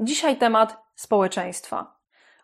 Dzisiaj 0.00 0.36
temat 0.36 0.82
społeczeństwa. 0.94 1.96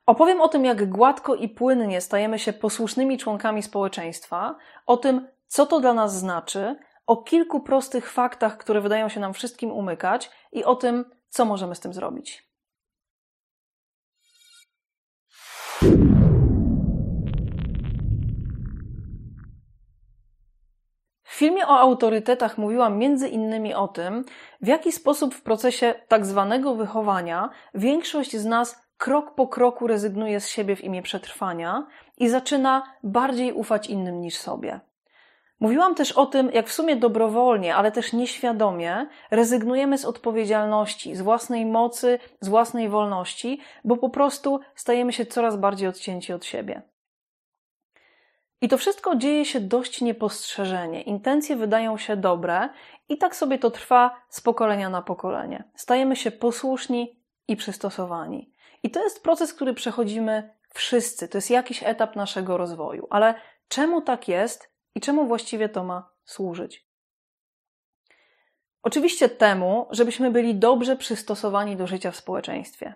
Opowiem 0.06 0.40
o 0.40 0.48
tym, 0.48 0.64
jak 0.64 0.90
gładko 0.90 1.34
i 1.34 1.48
płynnie 1.48 2.00
stajemy 2.00 2.38
się 2.38 2.52
posłusznymi 2.52 3.18
członkami 3.18 3.62
społeczeństwa, 3.62 4.56
o 4.86 4.96
tym, 4.96 5.28
co 5.46 5.66
to 5.66 5.80
dla 5.80 5.94
nas 5.94 6.18
znaczy, 6.18 6.76
o 7.06 7.16
kilku 7.16 7.60
prostych 7.60 8.10
faktach, 8.10 8.58
które 8.58 8.80
wydają 8.80 9.08
się 9.08 9.20
nam 9.20 9.34
wszystkim 9.34 9.72
umykać 9.72 10.30
i 10.52 10.64
o 10.64 10.76
tym, 10.76 11.04
co 11.28 11.44
możemy 11.44 11.74
z 11.74 11.80
tym 11.80 11.92
zrobić. 11.92 12.51
Filmie 21.42 21.66
o 21.66 21.78
autorytetach 21.78 22.58
mówiłam 22.58 22.98
między 22.98 23.28
innymi 23.28 23.74
o 23.74 23.88
tym, 23.88 24.24
w 24.60 24.66
jaki 24.66 24.92
sposób 24.92 25.34
w 25.34 25.42
procesie 25.42 25.94
tak 26.08 26.26
zwanego 26.26 26.74
wychowania 26.74 27.50
większość 27.74 28.36
z 28.36 28.44
nas 28.44 28.82
krok 28.96 29.34
po 29.34 29.48
kroku 29.48 29.86
rezygnuje 29.86 30.40
z 30.40 30.48
siebie 30.48 30.76
w 30.76 30.84
imię 30.84 31.02
przetrwania 31.02 31.86
i 32.18 32.28
zaczyna 32.28 32.82
bardziej 33.02 33.52
ufać 33.52 33.86
innym 33.86 34.20
niż 34.20 34.36
sobie. 34.36 34.80
Mówiłam 35.60 35.94
też 35.94 36.12
o 36.12 36.26
tym, 36.26 36.50
jak 36.54 36.68
w 36.68 36.72
sumie 36.72 36.96
dobrowolnie, 36.96 37.76
ale 37.76 37.92
też 37.92 38.12
nieświadomie 38.12 39.06
rezygnujemy 39.30 39.98
z 39.98 40.04
odpowiedzialności, 40.04 41.16
z 41.16 41.22
własnej 41.22 41.66
mocy, 41.66 42.18
z 42.40 42.48
własnej 42.48 42.88
wolności, 42.88 43.60
bo 43.84 43.96
po 43.96 44.10
prostu 44.10 44.60
stajemy 44.74 45.12
się 45.12 45.26
coraz 45.26 45.56
bardziej 45.56 45.88
odcięci 45.88 46.32
od 46.32 46.44
siebie. 46.44 46.82
I 48.62 48.68
to 48.68 48.78
wszystko 48.78 49.16
dzieje 49.16 49.44
się 49.44 49.60
dość 49.60 50.00
niepostrzeżenie. 50.00 51.02
Intencje 51.02 51.56
wydają 51.56 51.98
się 51.98 52.16
dobre 52.16 52.68
i 53.08 53.18
tak 53.18 53.36
sobie 53.36 53.58
to 53.58 53.70
trwa 53.70 54.22
z 54.28 54.40
pokolenia 54.40 54.90
na 54.90 55.02
pokolenie. 55.02 55.70
Stajemy 55.74 56.16
się 56.16 56.30
posłuszni 56.30 57.22
i 57.48 57.56
przystosowani. 57.56 58.52
I 58.82 58.90
to 58.90 59.04
jest 59.04 59.22
proces, 59.22 59.54
który 59.54 59.74
przechodzimy 59.74 60.54
wszyscy. 60.74 61.28
To 61.28 61.38
jest 61.38 61.50
jakiś 61.50 61.82
etap 61.82 62.16
naszego 62.16 62.56
rozwoju. 62.56 63.06
Ale 63.10 63.34
czemu 63.68 64.02
tak 64.02 64.28
jest 64.28 64.72
i 64.94 65.00
czemu 65.00 65.26
właściwie 65.26 65.68
to 65.68 65.84
ma 65.84 66.10
służyć? 66.24 66.88
Oczywiście 68.82 69.28
temu, 69.28 69.86
żebyśmy 69.90 70.30
byli 70.30 70.54
dobrze 70.54 70.96
przystosowani 70.96 71.76
do 71.76 71.86
życia 71.86 72.10
w 72.10 72.16
społeczeństwie. 72.16 72.94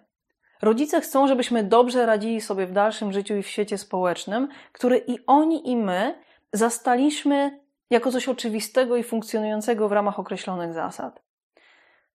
Rodzice 0.67 1.01
chcą, 1.01 1.27
żebyśmy 1.27 1.65
dobrze 1.65 2.07
radzili 2.07 2.41
sobie 2.41 2.67
w 2.67 2.73
dalszym 2.73 3.13
życiu 3.13 3.37
i 3.37 3.43
w 3.43 3.49
świecie 3.49 3.79
społecznym, 3.79 4.49
który 4.73 4.99
i 4.99 5.19
oni, 5.27 5.71
i 5.71 5.77
my 5.77 6.15
zastaliśmy 6.53 7.61
jako 7.91 8.13
coś 8.13 8.29
oczywistego 8.29 8.97
i 8.97 9.03
funkcjonującego 9.03 9.89
w 9.89 9.93
ramach 9.93 10.19
określonych 10.19 10.73
zasad. 10.73 11.23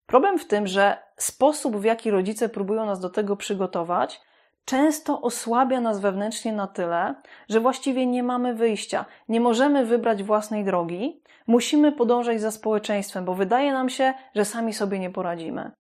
Problem 0.06 0.40
w 0.40 0.48
tym, 0.48 0.68
że 0.68 0.98
sposób, 1.18 1.78
w 1.78 1.84
jaki 1.84 2.12
rodzice 2.12 2.50
próbują 2.50 2.86
nas 2.86 3.00
do 3.00 3.10
tego 3.10 3.36
przygotować, 3.36 4.22
często 4.66 5.22
osłabia 5.22 5.82
nas 5.82 6.00
wewnętrznie 6.00 6.54
na 6.54 6.68
tyle, 6.68 7.16
że 7.50 7.60
właściwie 7.60 8.06
nie 8.06 8.24
mamy 8.24 8.54
wyjścia, 8.54 9.06
nie 9.30 9.40
możemy 9.40 9.86
wybrać 9.86 10.24
własnej 10.24 10.66
drogi, 10.66 11.22
musimy 11.48 11.92
podążać 11.92 12.42
za 12.42 12.52
społeczeństwem, 12.52 13.26
bo 13.26 13.36
wydaje 13.36 13.74
nam 13.74 13.90
się, 13.90 14.14
że 14.36 14.46
sami 14.46 14.74
sobie 14.74 15.00
nie 15.00 15.10
poradzimy. 15.10 15.72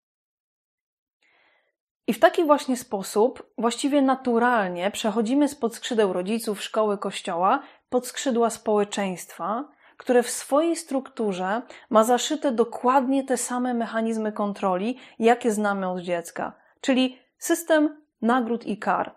I 2.12 2.14
w 2.14 2.20
taki 2.20 2.44
właśnie 2.44 2.78
sposób, 2.78 3.54
właściwie 3.58 4.02
naturalnie, 4.02 4.92
przechodzimy 4.92 5.48
spod 5.48 5.76
skrzydeł 5.76 6.14
rodziców, 6.14 6.64
szkoły, 6.64 6.98
kościoła, 6.98 7.64
pod 7.90 8.08
skrzydła 8.08 8.50
społeczeństwa, 8.50 9.70
które 9.98 10.24
w 10.24 10.30
swojej 10.30 10.76
strukturze 10.76 11.62
ma 11.90 12.04
zaszyte 12.04 12.52
dokładnie 12.52 13.24
te 13.24 13.38
same 13.38 13.74
mechanizmy 13.74 14.32
kontroli, 14.32 14.98
jakie 15.20 15.52
znamy 15.52 15.90
od 15.90 16.00
dziecka, 16.00 16.54
czyli 16.82 17.20
system 17.38 18.02
nagród 18.22 18.66
i 18.66 18.78
kar. 18.78 19.16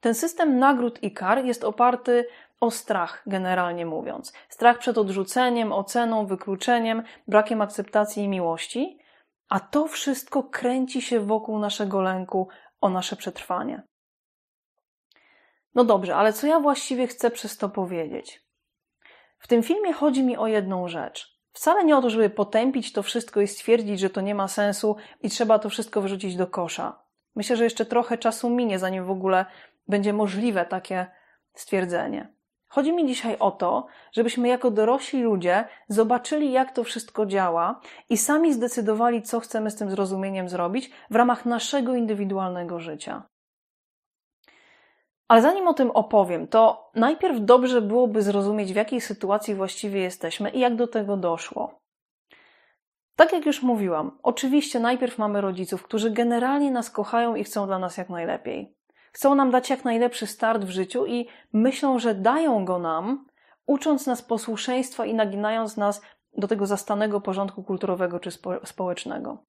Ten 0.00 0.14
system 0.14 0.58
nagród 0.58 1.02
i 1.02 1.12
kar 1.12 1.44
jest 1.44 1.64
oparty 1.64 2.26
o 2.60 2.70
strach, 2.70 3.22
generalnie 3.26 3.86
mówiąc. 3.86 4.32
Strach 4.48 4.78
przed 4.78 4.98
odrzuceniem, 4.98 5.72
oceną, 5.72 6.26
wykluczeniem, 6.26 7.02
brakiem 7.28 7.62
akceptacji 7.62 8.22
i 8.22 8.28
miłości, 8.28 9.01
a 9.52 9.60
to 9.60 9.86
wszystko 9.86 10.42
kręci 10.42 11.02
się 11.02 11.20
wokół 11.20 11.58
naszego 11.58 12.02
lęku 12.02 12.48
o 12.80 12.88
nasze 12.88 13.16
przetrwanie. 13.16 13.82
No 15.74 15.84
dobrze, 15.84 16.16
ale 16.16 16.32
co 16.32 16.46
ja 16.46 16.60
właściwie 16.60 17.06
chcę 17.06 17.30
przez 17.30 17.56
to 17.56 17.68
powiedzieć? 17.68 18.46
W 19.38 19.48
tym 19.48 19.62
filmie 19.62 19.92
chodzi 19.92 20.22
mi 20.22 20.36
o 20.36 20.46
jedną 20.46 20.88
rzecz. 20.88 21.38
Wcale 21.52 21.84
nie 21.84 21.96
o 21.96 22.02
to, 22.02 22.10
żeby 22.10 22.30
potępić 22.30 22.92
to 22.92 23.02
wszystko 23.02 23.40
i 23.40 23.48
stwierdzić, 23.48 24.00
że 24.00 24.10
to 24.10 24.20
nie 24.20 24.34
ma 24.34 24.48
sensu 24.48 24.96
i 25.20 25.30
trzeba 25.30 25.58
to 25.58 25.68
wszystko 25.68 26.00
wyrzucić 26.00 26.36
do 26.36 26.46
kosza. 26.46 27.02
Myślę, 27.34 27.56
że 27.56 27.64
jeszcze 27.64 27.86
trochę 27.86 28.18
czasu 28.18 28.50
minie, 28.50 28.78
zanim 28.78 29.04
w 29.04 29.10
ogóle 29.10 29.46
będzie 29.88 30.12
możliwe 30.12 30.64
takie 30.64 31.06
stwierdzenie. 31.54 32.34
Chodzi 32.72 32.92
mi 32.92 33.06
dzisiaj 33.06 33.36
o 33.38 33.50
to, 33.50 33.86
żebyśmy 34.12 34.48
jako 34.48 34.70
dorośli 34.70 35.22
ludzie 35.22 35.64
zobaczyli, 35.88 36.52
jak 36.52 36.72
to 36.72 36.84
wszystko 36.84 37.26
działa 37.26 37.80
i 38.08 38.16
sami 38.16 38.52
zdecydowali, 38.52 39.22
co 39.22 39.40
chcemy 39.40 39.70
z 39.70 39.76
tym 39.76 39.90
zrozumieniem 39.90 40.48
zrobić 40.48 40.90
w 41.10 41.16
ramach 41.16 41.46
naszego 41.46 41.94
indywidualnego 41.94 42.80
życia. 42.80 43.22
Ale 45.28 45.42
zanim 45.42 45.68
o 45.68 45.74
tym 45.74 45.90
opowiem, 45.90 46.48
to 46.48 46.90
najpierw 46.94 47.40
dobrze 47.40 47.82
byłoby 47.82 48.22
zrozumieć, 48.22 48.72
w 48.72 48.76
jakiej 48.76 49.00
sytuacji 49.00 49.54
właściwie 49.54 50.00
jesteśmy 50.00 50.50
i 50.50 50.60
jak 50.60 50.76
do 50.76 50.86
tego 50.86 51.16
doszło. 51.16 51.80
Tak 53.16 53.32
jak 53.32 53.46
już 53.46 53.62
mówiłam, 53.62 54.18
oczywiście 54.22 54.80
najpierw 54.80 55.18
mamy 55.18 55.40
rodziców, 55.40 55.82
którzy 55.82 56.10
generalnie 56.10 56.70
nas 56.70 56.90
kochają 56.90 57.34
i 57.34 57.44
chcą 57.44 57.66
dla 57.66 57.78
nas 57.78 57.96
jak 57.96 58.08
najlepiej. 58.08 58.74
Chcą 59.12 59.34
nam 59.34 59.50
dać 59.50 59.70
jak 59.70 59.84
najlepszy 59.84 60.26
start 60.26 60.64
w 60.64 60.70
życiu 60.70 61.06
i 61.06 61.28
myślą, 61.52 61.98
że 61.98 62.14
dają 62.14 62.64
go 62.64 62.78
nam, 62.78 63.26
ucząc 63.66 64.06
nas 64.06 64.22
posłuszeństwa 64.22 65.06
i 65.06 65.14
naginając 65.14 65.76
nas 65.76 66.00
do 66.36 66.48
tego 66.48 66.66
zastanego 66.66 67.20
porządku 67.20 67.62
kulturowego 67.62 68.20
czy 68.20 68.30
spo 68.30 68.66
społecznego. 68.66 69.44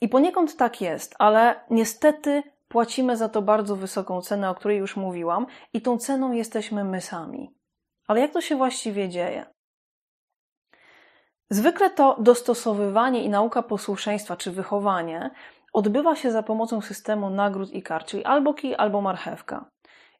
I 0.00 0.08
poniekąd 0.08 0.56
tak 0.56 0.80
jest, 0.80 1.14
ale 1.18 1.60
niestety 1.70 2.42
płacimy 2.68 3.16
za 3.16 3.28
to 3.28 3.42
bardzo 3.42 3.76
wysoką 3.76 4.22
cenę, 4.22 4.50
o 4.50 4.54
której 4.54 4.78
już 4.78 4.96
mówiłam, 4.96 5.46
i 5.72 5.82
tą 5.82 5.98
ceną 5.98 6.32
jesteśmy 6.32 6.84
my 6.84 7.00
sami. 7.00 7.54
Ale 8.06 8.20
jak 8.20 8.32
to 8.32 8.40
się 8.40 8.56
właściwie 8.56 9.08
dzieje? 9.08 9.46
Zwykle 11.50 11.90
to 11.90 12.16
dostosowywanie 12.20 13.24
i 13.24 13.28
nauka 13.28 13.62
posłuszeństwa 13.62 14.36
czy 14.36 14.50
wychowanie 14.50 15.30
odbywa 15.72 16.16
się 16.16 16.30
za 16.30 16.42
pomocą 16.42 16.80
systemu 16.80 17.30
nagród 17.30 17.70
i 17.72 17.82
kar, 17.82 18.04
czyli 18.04 18.24
albo 18.24 18.54
kij, 18.54 18.74
albo 18.74 19.00
marchewka. 19.00 19.70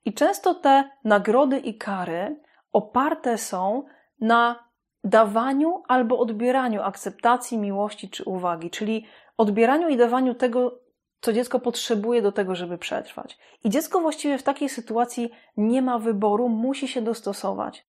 I 0.05 0.15
często 0.15 0.55
te 0.55 0.91
nagrody 1.05 1.59
i 1.59 1.79
kary 1.79 2.41
oparte 2.73 3.39
są 3.39 3.85
na 4.21 4.71
dawaniu 5.05 5.83
albo 5.89 6.19
odbieraniu 6.19 6.83
akceptacji, 6.83 7.59
miłości 7.59 8.11
czy 8.11 8.25
uwagi, 8.25 8.71
czyli 8.71 9.07
odbieraniu 9.37 9.89
i 9.89 9.97
dawaniu 9.97 10.35
tego, 10.35 10.81
co 11.21 11.33
dziecko 11.33 11.61
potrzebuje 11.61 12.23
do 12.23 12.33
tego, 12.33 12.55
żeby 12.55 12.79
przetrwać. 12.79 13.39
I 13.65 13.71
dziecko 13.71 14.01
właściwie 14.01 14.39
w 14.39 14.43
takiej 14.43 14.69
sytuacji 14.69 15.31
nie 15.57 15.83
ma 15.83 15.99
wyboru, 15.99 16.49
musi 16.49 16.89
się 16.89 17.03
dostosować. 17.03 17.87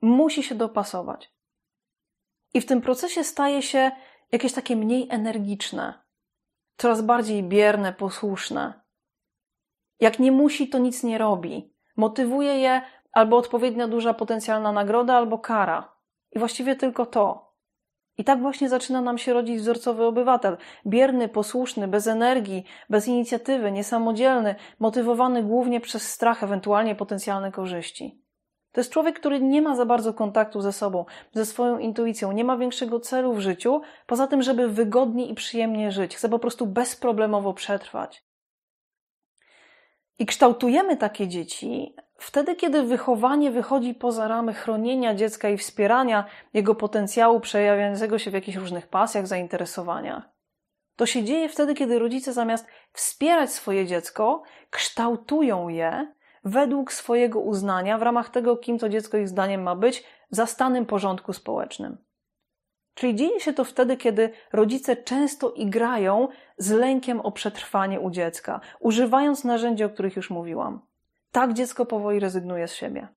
Musi 0.00 0.42
się 0.42 0.54
dopasować. 0.54 1.32
I 2.54 2.60
w 2.60 2.66
tym 2.66 2.80
procesie 2.80 3.24
staje 3.24 3.62
się 3.62 3.90
jakieś 4.32 4.52
takie 4.52 4.76
mniej 4.76 5.06
energiczne, 5.10 6.07
coraz 6.78 7.02
bardziej 7.02 7.42
bierne, 7.42 7.92
posłuszne. 7.92 8.80
Jak 10.00 10.18
nie 10.18 10.32
musi, 10.32 10.68
to 10.68 10.78
nic 10.78 11.02
nie 11.02 11.18
robi. 11.18 11.74
Motywuje 11.96 12.58
je 12.58 12.82
albo 13.12 13.36
odpowiednio 13.36 13.88
duża 13.88 14.14
potencjalna 14.14 14.72
nagroda, 14.72 15.14
albo 15.14 15.38
kara. 15.38 15.92
I 16.32 16.38
właściwie 16.38 16.76
tylko 16.76 17.06
to. 17.06 17.54
I 18.18 18.24
tak 18.24 18.40
właśnie 18.40 18.68
zaczyna 18.68 19.00
nam 19.00 19.18
się 19.18 19.32
rodzić 19.32 19.58
wzorcowy 19.60 20.04
obywatel. 20.04 20.56
Bierny, 20.86 21.28
posłuszny, 21.28 21.88
bez 21.88 22.06
energii, 22.06 22.64
bez 22.90 23.08
inicjatywy, 23.08 23.72
niesamodzielny, 23.72 24.54
motywowany 24.78 25.42
głównie 25.42 25.80
przez 25.80 26.10
strach, 26.10 26.42
ewentualnie 26.42 26.94
potencjalne 26.94 27.52
korzyści. 27.52 28.22
To 28.72 28.80
jest 28.80 28.92
człowiek, 28.92 29.20
który 29.20 29.40
nie 29.40 29.62
ma 29.62 29.76
za 29.76 29.86
bardzo 29.86 30.14
kontaktu 30.14 30.60
ze 30.60 30.72
sobą, 30.72 31.04
ze 31.32 31.46
swoją 31.46 31.78
intuicją, 31.78 32.32
nie 32.32 32.44
ma 32.44 32.56
większego 32.56 33.00
celu 33.00 33.34
w 33.34 33.40
życiu, 33.40 33.80
poza 34.06 34.26
tym, 34.26 34.42
żeby 34.42 34.68
wygodnie 34.68 35.26
i 35.26 35.34
przyjemnie 35.34 35.92
żyć. 35.92 36.16
Chce 36.16 36.28
po 36.28 36.38
prostu 36.38 36.66
bezproblemowo 36.66 37.54
przetrwać. 37.54 38.24
I 40.18 40.26
kształtujemy 40.26 40.96
takie 40.96 41.28
dzieci 41.28 41.94
wtedy, 42.18 42.56
kiedy 42.56 42.82
wychowanie 42.82 43.50
wychodzi 43.50 43.94
poza 43.94 44.28
ramy 44.28 44.54
chronienia 44.54 45.14
dziecka 45.14 45.48
i 45.48 45.58
wspierania 45.58 46.24
jego 46.54 46.74
potencjału 46.74 47.40
przejawiającego 47.40 48.18
się 48.18 48.30
w 48.30 48.34
jakichś 48.34 48.56
różnych 48.56 48.86
pasjach, 48.86 49.26
zainteresowaniach. 49.26 50.22
To 50.96 51.06
się 51.06 51.24
dzieje 51.24 51.48
wtedy, 51.48 51.74
kiedy 51.74 51.98
rodzice 51.98 52.32
zamiast 52.32 52.66
wspierać 52.92 53.52
swoje 53.52 53.86
dziecko, 53.86 54.42
kształtują 54.70 55.68
je 55.68 56.14
według 56.44 56.92
swojego 56.92 57.40
uznania, 57.40 57.98
w 57.98 58.02
ramach 58.02 58.28
tego, 58.28 58.56
kim 58.56 58.78
to 58.78 58.88
dziecko 58.88 59.16
ich 59.16 59.28
zdaniem 59.28 59.62
ma 59.62 59.74
być, 59.76 60.04
w 60.30 60.36
zastanym 60.36 60.86
porządku 60.86 61.32
społecznym. 61.32 61.98
Czyli 62.94 63.14
dzieje 63.14 63.40
się 63.40 63.52
to 63.52 63.64
wtedy, 63.64 63.96
kiedy 63.96 64.30
rodzice 64.52 64.96
często 64.96 65.50
igrają 65.50 66.28
z 66.56 66.70
lękiem 66.70 67.20
o 67.20 67.32
przetrwanie 67.32 68.00
u 68.00 68.10
dziecka, 68.10 68.60
używając 68.80 69.44
narzędzi, 69.44 69.84
o 69.84 69.90
których 69.90 70.16
już 70.16 70.30
mówiłam. 70.30 70.80
Tak 71.32 71.52
dziecko 71.52 71.86
powoli 71.86 72.20
rezygnuje 72.20 72.68
z 72.68 72.74
siebie. 72.74 73.08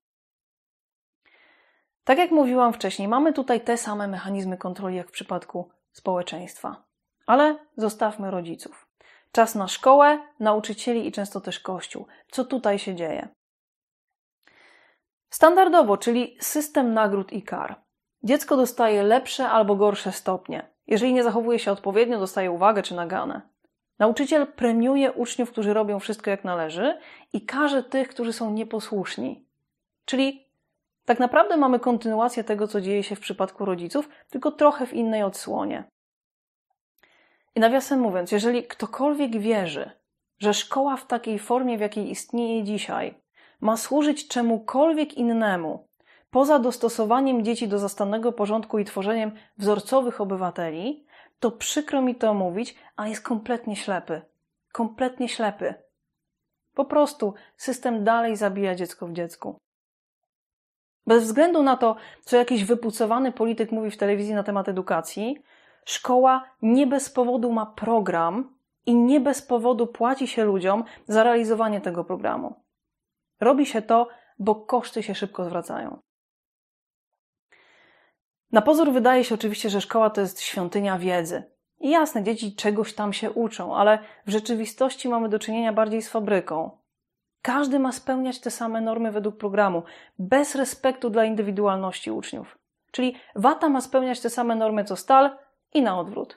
Tak 2.03 2.17
jak 2.17 2.31
mówiłam 2.31 2.73
wcześniej, 2.73 3.07
mamy 3.07 3.33
tutaj 3.33 3.61
te 3.61 3.77
same 3.77 4.07
mechanizmy 4.07 4.57
kontroli 4.57 4.95
jak 4.95 5.07
w 5.07 5.11
przypadku 5.11 5.69
społeczeństwa. 5.91 6.83
Ale 7.25 7.59
zostawmy 7.77 8.31
rodziców. 8.31 8.90
Czas 9.31 9.55
na 9.55 9.67
szkołę, 9.67 10.19
nauczycieli 10.39 11.07
i 11.07 11.11
często 11.11 11.41
też 11.41 11.59
kościół. 11.59 12.05
Co 12.31 12.45
tutaj 12.45 12.79
się 12.79 12.95
dzieje? 12.95 13.27
Standardowo, 15.29 15.97
czyli 15.97 16.37
system 16.39 16.93
nagród 16.93 17.33
i 17.33 17.43
kar. 17.43 17.81
Dziecko 18.23 18.57
dostaje 18.57 19.03
lepsze 19.03 19.49
albo 19.49 19.75
gorsze 19.75 20.11
stopnie. 20.11 20.71
Jeżeli 20.87 21.13
nie 21.13 21.23
zachowuje 21.23 21.59
się 21.59 21.71
odpowiednio, 21.71 22.19
dostaje 22.19 22.51
uwagę 22.51 22.83
czy 22.83 22.95
naganę. 22.95 23.41
Nauczyciel 23.99 24.47
premiuje 24.47 25.11
uczniów, 25.11 25.51
którzy 25.51 25.73
robią 25.73 25.99
wszystko 25.99 26.29
jak 26.29 26.43
należy 26.43 26.97
i 27.33 27.45
karze 27.45 27.83
tych, 27.83 28.09
którzy 28.09 28.33
są 28.33 28.51
nieposłuszni. 28.53 29.45
Czyli 30.05 30.47
tak 31.05 31.19
naprawdę 31.19 31.57
mamy 31.57 31.79
kontynuację 31.79 32.43
tego, 32.43 32.67
co 32.67 32.81
dzieje 32.81 33.03
się 33.03 33.15
w 33.15 33.19
przypadku 33.19 33.65
rodziców, 33.65 34.09
tylko 34.29 34.51
trochę 34.51 34.85
w 34.85 34.93
innej 34.93 35.23
odsłonie. 35.23 35.83
I 37.55 37.59
nawiasem 37.59 37.99
mówiąc, 37.99 38.31
jeżeli 38.31 38.63
ktokolwiek 38.63 39.39
wierzy, 39.39 39.91
że 40.39 40.53
szkoła 40.53 40.97
w 40.97 41.07
takiej 41.07 41.39
formie, 41.39 41.77
w 41.77 41.81
jakiej 41.81 42.11
istnieje 42.11 42.63
dzisiaj, 42.63 43.21
ma 43.61 43.77
służyć 43.77 44.27
czemukolwiek 44.27 45.13
innemu, 45.13 45.87
poza 46.31 46.59
dostosowaniem 46.59 47.43
dzieci 47.43 47.67
do 47.67 47.79
zastanego 47.79 48.31
porządku 48.31 48.79
i 48.79 48.85
tworzeniem 48.85 49.31
wzorcowych 49.57 50.21
obywateli, 50.21 51.05
to 51.39 51.51
przykro 51.51 52.01
mi 52.01 52.15
to 52.15 52.33
mówić, 52.33 52.75
a 52.95 53.07
jest 53.07 53.21
kompletnie 53.21 53.75
ślepy. 53.75 54.21
Kompletnie 54.71 55.29
ślepy. 55.29 55.73
Po 56.73 56.85
prostu 56.85 57.33
system 57.57 58.03
dalej 58.03 58.37
zabija 58.37 58.75
dziecko 58.75 59.07
w 59.07 59.13
dziecku. 59.13 59.59
Bez 61.07 61.23
względu 61.23 61.63
na 61.63 61.77
to, 61.77 61.95
co 62.21 62.37
jakiś 62.37 62.63
wypucowany 62.63 63.31
polityk 63.31 63.71
mówi 63.71 63.91
w 63.91 63.97
telewizji 63.97 64.33
na 64.33 64.43
temat 64.43 64.69
edukacji, 64.69 65.37
szkoła 65.85 66.43
nie 66.61 66.87
bez 66.87 67.09
powodu 67.09 67.51
ma 67.51 67.65
program 67.65 68.55
i 68.85 68.95
nie 68.95 69.19
bez 69.19 69.41
powodu 69.41 69.87
płaci 69.87 70.27
się 70.27 70.45
ludziom 70.45 70.83
za 71.07 71.23
realizowanie 71.23 71.81
tego 71.81 72.03
programu. 72.03 72.55
Robi 73.39 73.65
się 73.65 73.81
to, 73.81 74.07
bo 74.39 74.55
koszty 74.55 75.03
się 75.03 75.15
szybko 75.15 75.45
zwracają. 75.45 75.99
Na 78.51 78.61
pozór 78.61 78.91
wydaje 78.91 79.23
się 79.23 79.35
oczywiście, 79.35 79.69
że 79.69 79.81
szkoła 79.81 80.09
to 80.09 80.21
jest 80.21 80.41
świątynia 80.41 80.99
wiedzy. 80.99 81.43
I 81.79 81.89
jasne, 81.89 82.23
dzieci 82.23 82.55
czegoś 82.55 82.93
tam 82.93 83.13
się 83.13 83.31
uczą, 83.31 83.75
ale 83.75 83.99
w 84.25 84.31
rzeczywistości 84.31 85.09
mamy 85.09 85.29
do 85.29 85.39
czynienia 85.39 85.73
bardziej 85.73 86.01
z 86.01 86.09
fabryką. 86.09 86.77
Każdy 87.41 87.79
ma 87.79 87.91
spełniać 87.91 88.39
te 88.39 88.51
same 88.51 88.81
normy 88.81 89.11
według 89.11 89.37
programu, 89.37 89.83
bez 90.19 90.55
respektu 90.55 91.09
dla 91.09 91.25
indywidualności 91.25 92.11
uczniów. 92.11 92.57
Czyli 92.91 93.15
wata 93.35 93.69
ma 93.69 93.81
spełniać 93.81 94.19
te 94.19 94.29
same 94.29 94.55
normy 94.55 94.83
co 94.83 94.95
stal 94.95 95.37
i 95.73 95.81
na 95.81 95.99
odwrót. 95.99 96.35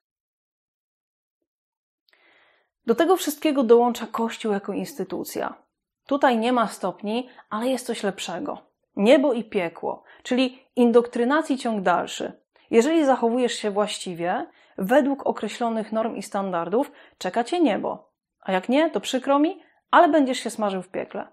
Do 2.86 2.94
tego 2.94 3.16
wszystkiego 3.16 3.62
dołącza 3.62 4.06
Kościół 4.06 4.52
jako 4.52 4.72
instytucja. 4.72 5.54
Tutaj 6.06 6.38
nie 6.38 6.52
ma 6.52 6.68
stopni, 6.68 7.28
ale 7.50 7.68
jest 7.68 7.86
coś 7.86 8.02
lepszego. 8.02 8.58
Niebo 8.96 9.32
i 9.32 9.44
piekło, 9.44 10.02
czyli 10.22 10.58
indoktrynacji 10.76 11.58
ciąg 11.58 11.82
dalszy. 11.82 12.32
Jeżeli 12.70 13.04
zachowujesz 13.04 13.52
się 13.52 13.70
właściwie, 13.70 14.46
według 14.78 15.26
określonych 15.26 15.92
norm 15.92 16.16
i 16.16 16.22
standardów, 16.22 16.92
czeka 17.18 17.44
cię 17.44 17.60
niebo. 17.60 18.12
A 18.40 18.52
jak 18.52 18.68
nie, 18.68 18.90
to 18.90 19.00
przykro 19.00 19.38
mi, 19.38 19.62
ale 19.90 20.08
będziesz 20.08 20.38
się 20.38 20.50
smażył 20.50 20.82
w 20.82 20.88
piekle. 20.88 21.28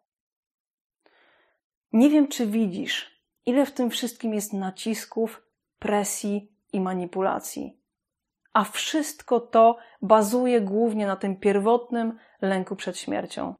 Nie 1.93 2.09
wiem, 2.09 2.27
czy 2.27 2.47
widzisz, 2.47 3.23
ile 3.45 3.65
w 3.65 3.71
tym 3.71 3.89
wszystkim 3.89 4.33
jest 4.33 4.53
nacisków, 4.53 5.41
presji 5.79 6.51
i 6.73 6.81
manipulacji. 6.81 7.80
A 8.53 8.63
wszystko 8.63 9.39
to 9.39 9.77
bazuje 10.01 10.61
głównie 10.61 11.07
na 11.07 11.15
tym 11.15 11.35
pierwotnym 11.35 12.17
lęku 12.41 12.75
przed 12.75 12.97
śmiercią. 12.97 13.55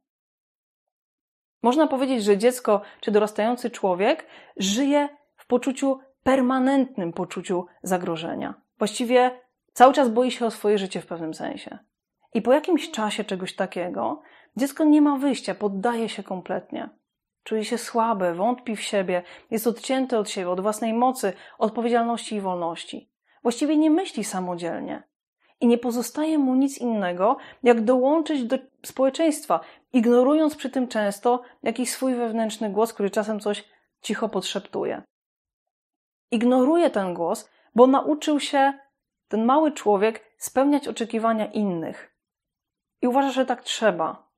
Można 1.62 1.86
powiedzieć, 1.86 2.24
że 2.24 2.38
dziecko 2.38 2.80
czy 3.00 3.10
dorastający 3.10 3.70
człowiek 3.70 4.26
żyje 4.56 5.08
w 5.36 5.46
poczuciu 5.46 6.00
permanentnym 6.22 7.12
poczuciu 7.12 7.66
zagrożenia. 7.82 8.54
Właściwie 8.78 9.40
cały 9.72 9.92
czas 9.92 10.08
boi 10.08 10.30
się 10.30 10.46
o 10.46 10.50
swoje 10.50 10.78
życie 10.78 11.00
w 11.00 11.06
pewnym 11.06 11.34
sensie. 11.34 11.78
I 12.34 12.42
po 12.42 12.52
jakimś 12.52 12.90
czasie 12.90 13.24
czegoś 13.24 13.54
takiego 13.56 14.22
dziecko 14.56 14.84
nie 14.84 15.02
ma 15.02 15.16
wyjścia, 15.16 15.54
poddaje 15.54 16.08
się 16.08 16.22
kompletnie. 16.22 16.88
Czuje 17.44 17.64
się 17.64 17.78
słabe, 17.78 18.34
wątpi 18.34 18.76
w 18.76 18.82
siebie, 18.82 19.22
jest 19.50 19.66
odcięte 19.66 20.18
od 20.18 20.30
siebie, 20.30 20.50
od 20.50 20.60
własnej 20.60 20.94
mocy, 20.94 21.32
odpowiedzialności 21.58 22.36
i 22.36 22.40
wolności. 22.40 23.11
Właściwie 23.42 23.76
nie 23.76 23.90
myśli 23.90 24.24
samodzielnie. 24.24 25.02
I 25.60 25.66
nie 25.66 25.78
pozostaje 25.78 26.38
mu 26.38 26.54
nic 26.54 26.78
innego, 26.78 27.36
jak 27.62 27.80
dołączyć 27.80 28.44
do 28.44 28.58
społeczeństwa, 28.86 29.60
ignorując 29.92 30.56
przy 30.56 30.70
tym 30.70 30.88
często 30.88 31.42
jakiś 31.62 31.90
swój 31.90 32.14
wewnętrzny 32.14 32.70
głos, 32.70 32.92
który 32.92 33.10
czasem 33.10 33.40
coś 33.40 33.64
cicho 34.00 34.28
podszeptuje. 34.28 35.02
Ignoruje 36.30 36.90
ten 36.90 37.14
głos, 37.14 37.50
bo 37.74 37.86
nauczył 37.86 38.40
się 38.40 38.72
ten 39.28 39.44
mały 39.44 39.72
człowiek 39.72 40.24
spełniać 40.38 40.88
oczekiwania 40.88 41.46
innych. 41.46 42.16
I 43.02 43.06
uważa, 43.06 43.30
że 43.30 43.46
tak 43.46 43.62
trzeba. 43.62 44.28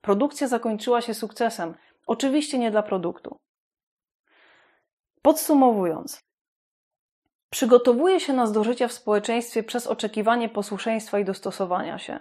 Produkcja 0.00 0.48
zakończyła 0.48 1.00
się 1.00 1.14
sukcesem, 1.14 1.74
oczywiście 2.06 2.58
nie 2.58 2.70
dla 2.70 2.82
produktu. 2.82 3.36
Podsumowując, 5.22 6.20
przygotowuje 7.50 8.20
się 8.20 8.32
nas 8.32 8.52
do 8.52 8.64
życia 8.64 8.88
w 8.88 8.92
społeczeństwie 8.92 9.62
przez 9.62 9.86
oczekiwanie 9.86 10.48
posłuszeństwa 10.48 11.18
i 11.18 11.24
dostosowania 11.24 11.98
się. 11.98 12.18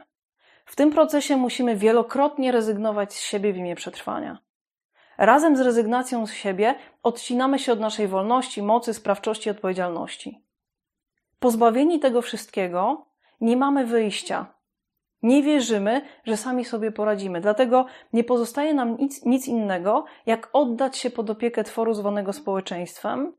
W 0.65 0.75
tym 0.75 0.91
procesie 0.91 1.37
musimy 1.37 1.75
wielokrotnie 1.75 2.51
rezygnować 2.51 3.13
z 3.13 3.21
siebie 3.21 3.53
w 3.53 3.57
imię 3.57 3.75
przetrwania. 3.75 4.39
Razem 5.17 5.57
z 5.57 5.61
rezygnacją 5.61 6.27
z 6.27 6.33
siebie 6.33 6.75
odcinamy 7.03 7.59
się 7.59 7.73
od 7.73 7.79
naszej 7.79 8.07
wolności, 8.07 8.63
mocy, 8.63 8.93
sprawczości 8.93 9.49
i 9.49 9.51
odpowiedzialności. 9.51 10.43
Pozbawieni 11.39 11.99
tego 11.99 12.21
wszystkiego, 12.21 13.05
nie 13.41 13.57
mamy 13.57 13.85
wyjścia. 13.85 14.45
Nie 15.21 15.43
wierzymy, 15.43 16.01
że 16.23 16.37
sami 16.37 16.65
sobie 16.65 16.91
poradzimy, 16.91 17.41
dlatego 17.41 17.85
nie 18.13 18.23
pozostaje 18.23 18.73
nam 18.73 18.97
nic, 18.97 19.25
nic 19.25 19.47
innego, 19.47 20.05
jak 20.25 20.49
oddać 20.53 20.97
się 20.97 21.09
pod 21.09 21.29
opiekę 21.29 21.63
tworu 21.63 21.93
zwanego 21.93 22.33
społeczeństwem, 22.33 23.33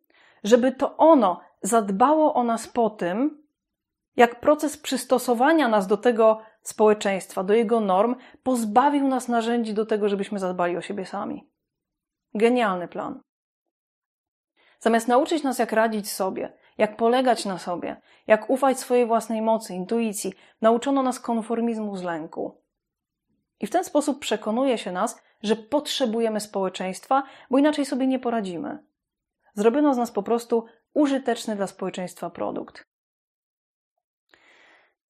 żeby 0.44 0.72
to 0.72 0.96
ono 0.96 1.40
zadbało 1.62 2.34
o 2.34 2.44
nas 2.44 2.68
po 2.68 2.90
tym, 2.90 3.42
jak 4.16 4.40
proces 4.40 4.76
przystosowania 4.76 5.68
nas 5.68 5.86
do 5.86 5.96
tego 5.96 6.40
społeczeństwa, 6.62 7.44
do 7.44 7.54
jego 7.54 7.80
norm, 7.80 8.14
pozbawił 8.42 9.08
nas 9.08 9.28
narzędzi 9.28 9.74
do 9.74 9.86
tego, 9.86 10.08
żebyśmy 10.08 10.38
zadbali 10.38 10.76
o 10.76 10.80
siebie 10.80 11.06
sami. 11.06 11.48
Genialny 12.34 12.88
plan. 12.88 13.20
Zamiast 14.80 15.08
nauczyć 15.08 15.42
nas, 15.42 15.58
jak 15.58 15.72
radzić 15.72 16.12
sobie, 16.12 16.52
jak 16.78 16.96
polegać 16.96 17.44
na 17.44 17.58
sobie, 17.58 18.00
jak 18.26 18.50
ufać 18.50 18.78
swojej 18.78 19.06
własnej 19.06 19.42
mocy, 19.42 19.74
intuicji, 19.74 20.32
nauczono 20.60 21.02
nas 21.02 21.20
konformizmu 21.20 21.96
z 21.96 22.02
lęku. 22.02 22.60
I 23.60 23.66
w 23.66 23.70
ten 23.70 23.84
sposób 23.84 24.18
przekonuje 24.18 24.78
się 24.78 24.92
nas, 24.92 25.22
że 25.42 25.56
potrzebujemy 25.56 26.40
społeczeństwa, 26.40 27.22
bo 27.50 27.58
inaczej 27.58 27.86
sobie 27.86 28.06
nie 28.06 28.18
poradzimy. 28.18 28.78
Zrobiono 29.54 29.94
z 29.94 29.98
nas 29.98 30.10
po 30.10 30.22
prostu 30.22 30.64
użyteczny 30.94 31.56
dla 31.56 31.66
społeczeństwa 31.66 32.30
produkt. 32.30 32.84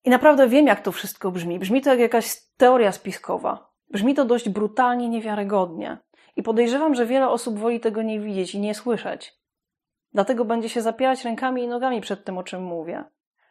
I 0.04 0.10
naprawdę 0.10 0.48
wiem, 0.48 0.66
jak 0.66 0.80
to 0.80 0.92
wszystko 0.92 1.30
brzmi. 1.30 1.58
Brzmi 1.58 1.82
to 1.82 1.90
jak 1.90 1.98
jakaś 1.98 2.42
teoria 2.56 2.92
spiskowa. 2.92 3.70
Brzmi 3.90 4.14
to 4.14 4.24
dość 4.24 4.48
brutalnie, 4.48 5.08
niewiarygodnie. 5.08 5.98
I 6.36 6.42
podejrzewam, 6.42 6.94
że 6.94 7.06
wiele 7.06 7.28
osób 7.28 7.58
woli 7.58 7.80
tego 7.80 8.02
nie 8.02 8.20
widzieć 8.20 8.54
i 8.54 8.60
nie 8.60 8.74
słyszeć. 8.74 9.40
Dlatego 10.12 10.44
będzie 10.44 10.68
się 10.68 10.82
zapierać 10.82 11.24
rękami 11.24 11.62
i 11.62 11.68
nogami 11.68 12.00
przed 12.00 12.24
tym, 12.24 12.38
o 12.38 12.42
czym 12.42 12.62
mówię. 12.62 13.04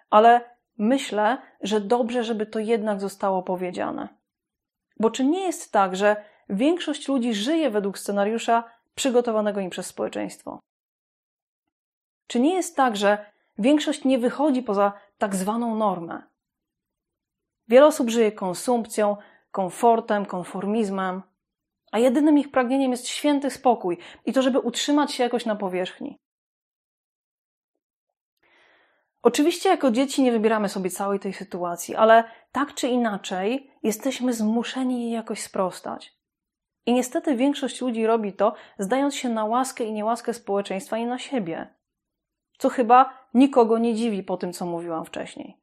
Ale 0.09 0.41
myślę, 0.77 1.37
że 1.61 1.81
dobrze, 1.81 2.23
żeby 2.23 2.45
to 2.45 2.59
jednak 2.59 3.01
zostało 3.01 3.43
powiedziane. 3.43 4.07
Bo 4.99 5.11
czy 5.11 5.25
nie 5.25 5.41
jest 5.41 5.71
tak, 5.71 5.95
że 5.95 6.15
większość 6.49 7.07
ludzi 7.07 7.33
żyje 7.33 7.69
według 7.69 7.97
scenariusza 7.97 8.63
przygotowanego 8.95 9.59
im 9.59 9.69
przez 9.69 9.85
społeczeństwo? 9.85 10.59
Czy 12.29 12.39
nie 12.39 12.55
jest 12.55 12.75
tak, 12.75 12.95
że 12.95 13.25
większość 13.57 14.05
nie 14.05 14.19
wychodzi 14.19 14.63
poza 14.63 14.93
tak 15.17 15.35
zwaną 15.35 15.75
normę? 15.75 16.23
Wiele 17.67 17.85
osób 17.85 18.09
żyje 18.09 18.31
konsumpcją, 18.31 19.17
komfortem, 19.51 20.25
konformizmem, 20.25 21.21
a 21.91 21.99
jedynym 21.99 22.37
ich 22.37 22.51
pragnieniem 22.51 22.91
jest 22.91 23.07
święty 23.07 23.49
spokój 23.49 23.97
i 24.25 24.33
to, 24.33 24.41
żeby 24.41 24.59
utrzymać 24.59 25.11
się 25.11 25.23
jakoś 25.23 25.45
na 25.45 25.55
powierzchni. 25.55 26.19
Oczywiście, 29.23 29.69
jako 29.69 29.91
dzieci 29.91 30.23
nie 30.23 30.31
wybieramy 30.31 30.69
sobie 30.69 30.89
całej 30.89 31.19
tej 31.19 31.33
sytuacji, 31.33 31.95
ale 31.95 32.23
tak 32.51 32.73
czy 32.73 32.87
inaczej 32.87 33.71
jesteśmy 33.83 34.33
zmuszeni 34.33 35.03
jej 35.03 35.11
jakoś 35.11 35.41
sprostać. 35.41 36.13
I 36.85 36.93
niestety 36.93 37.35
większość 37.35 37.81
ludzi 37.81 38.05
robi 38.05 38.33
to, 38.33 38.53
zdając 38.79 39.15
się 39.15 39.29
na 39.29 39.45
łaskę 39.45 39.83
i 39.83 39.93
niełaskę 39.93 40.33
społeczeństwa 40.33 40.97
i 40.97 41.05
na 41.05 41.19
siebie. 41.19 41.78
Co 42.59 42.69
chyba 42.69 43.27
nikogo 43.33 43.77
nie 43.77 43.95
dziwi 43.95 44.23
po 44.23 44.37
tym, 44.37 44.53
co 44.53 44.65
mówiłam 44.65 45.05
wcześniej. 45.05 45.57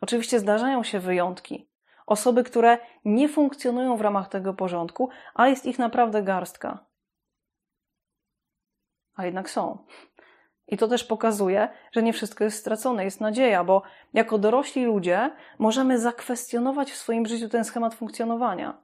Oczywiście 0.00 0.40
zdarzają 0.40 0.82
się 0.82 1.00
wyjątki. 1.00 1.70
Osoby, 2.06 2.44
które 2.44 2.78
nie 3.04 3.28
funkcjonują 3.28 3.96
w 3.96 4.00
ramach 4.00 4.28
tego 4.28 4.54
porządku, 4.54 5.08
ale 5.34 5.50
jest 5.50 5.66
ich 5.66 5.78
naprawdę 5.78 6.22
garstka. 6.22 6.86
A 9.14 9.24
jednak 9.24 9.50
są. 9.50 9.78
I 10.66 10.76
to 10.76 10.88
też 10.88 11.04
pokazuje, 11.04 11.68
że 11.92 12.02
nie 12.02 12.12
wszystko 12.12 12.44
jest 12.44 12.58
stracone, 12.58 13.04
jest 13.04 13.20
nadzieja, 13.20 13.64
bo 13.64 13.82
jako 14.12 14.38
dorośli 14.38 14.84
ludzie 14.84 15.30
możemy 15.58 15.98
zakwestionować 15.98 16.90
w 16.90 16.96
swoim 16.96 17.26
życiu 17.26 17.48
ten 17.48 17.64
schemat 17.64 17.94
funkcjonowania. 17.94 18.82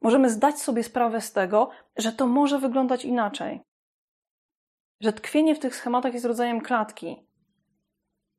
Możemy 0.00 0.30
zdać 0.30 0.58
sobie 0.58 0.82
sprawę 0.82 1.20
z 1.20 1.32
tego, 1.32 1.70
że 1.96 2.12
to 2.12 2.26
może 2.26 2.58
wyglądać 2.58 3.04
inaczej. 3.04 3.62
Że 5.02 5.12
tkwienie 5.12 5.54
w 5.54 5.58
tych 5.58 5.76
schematach 5.76 6.14
jest 6.14 6.26
rodzajem 6.26 6.60
klatki. 6.60 7.26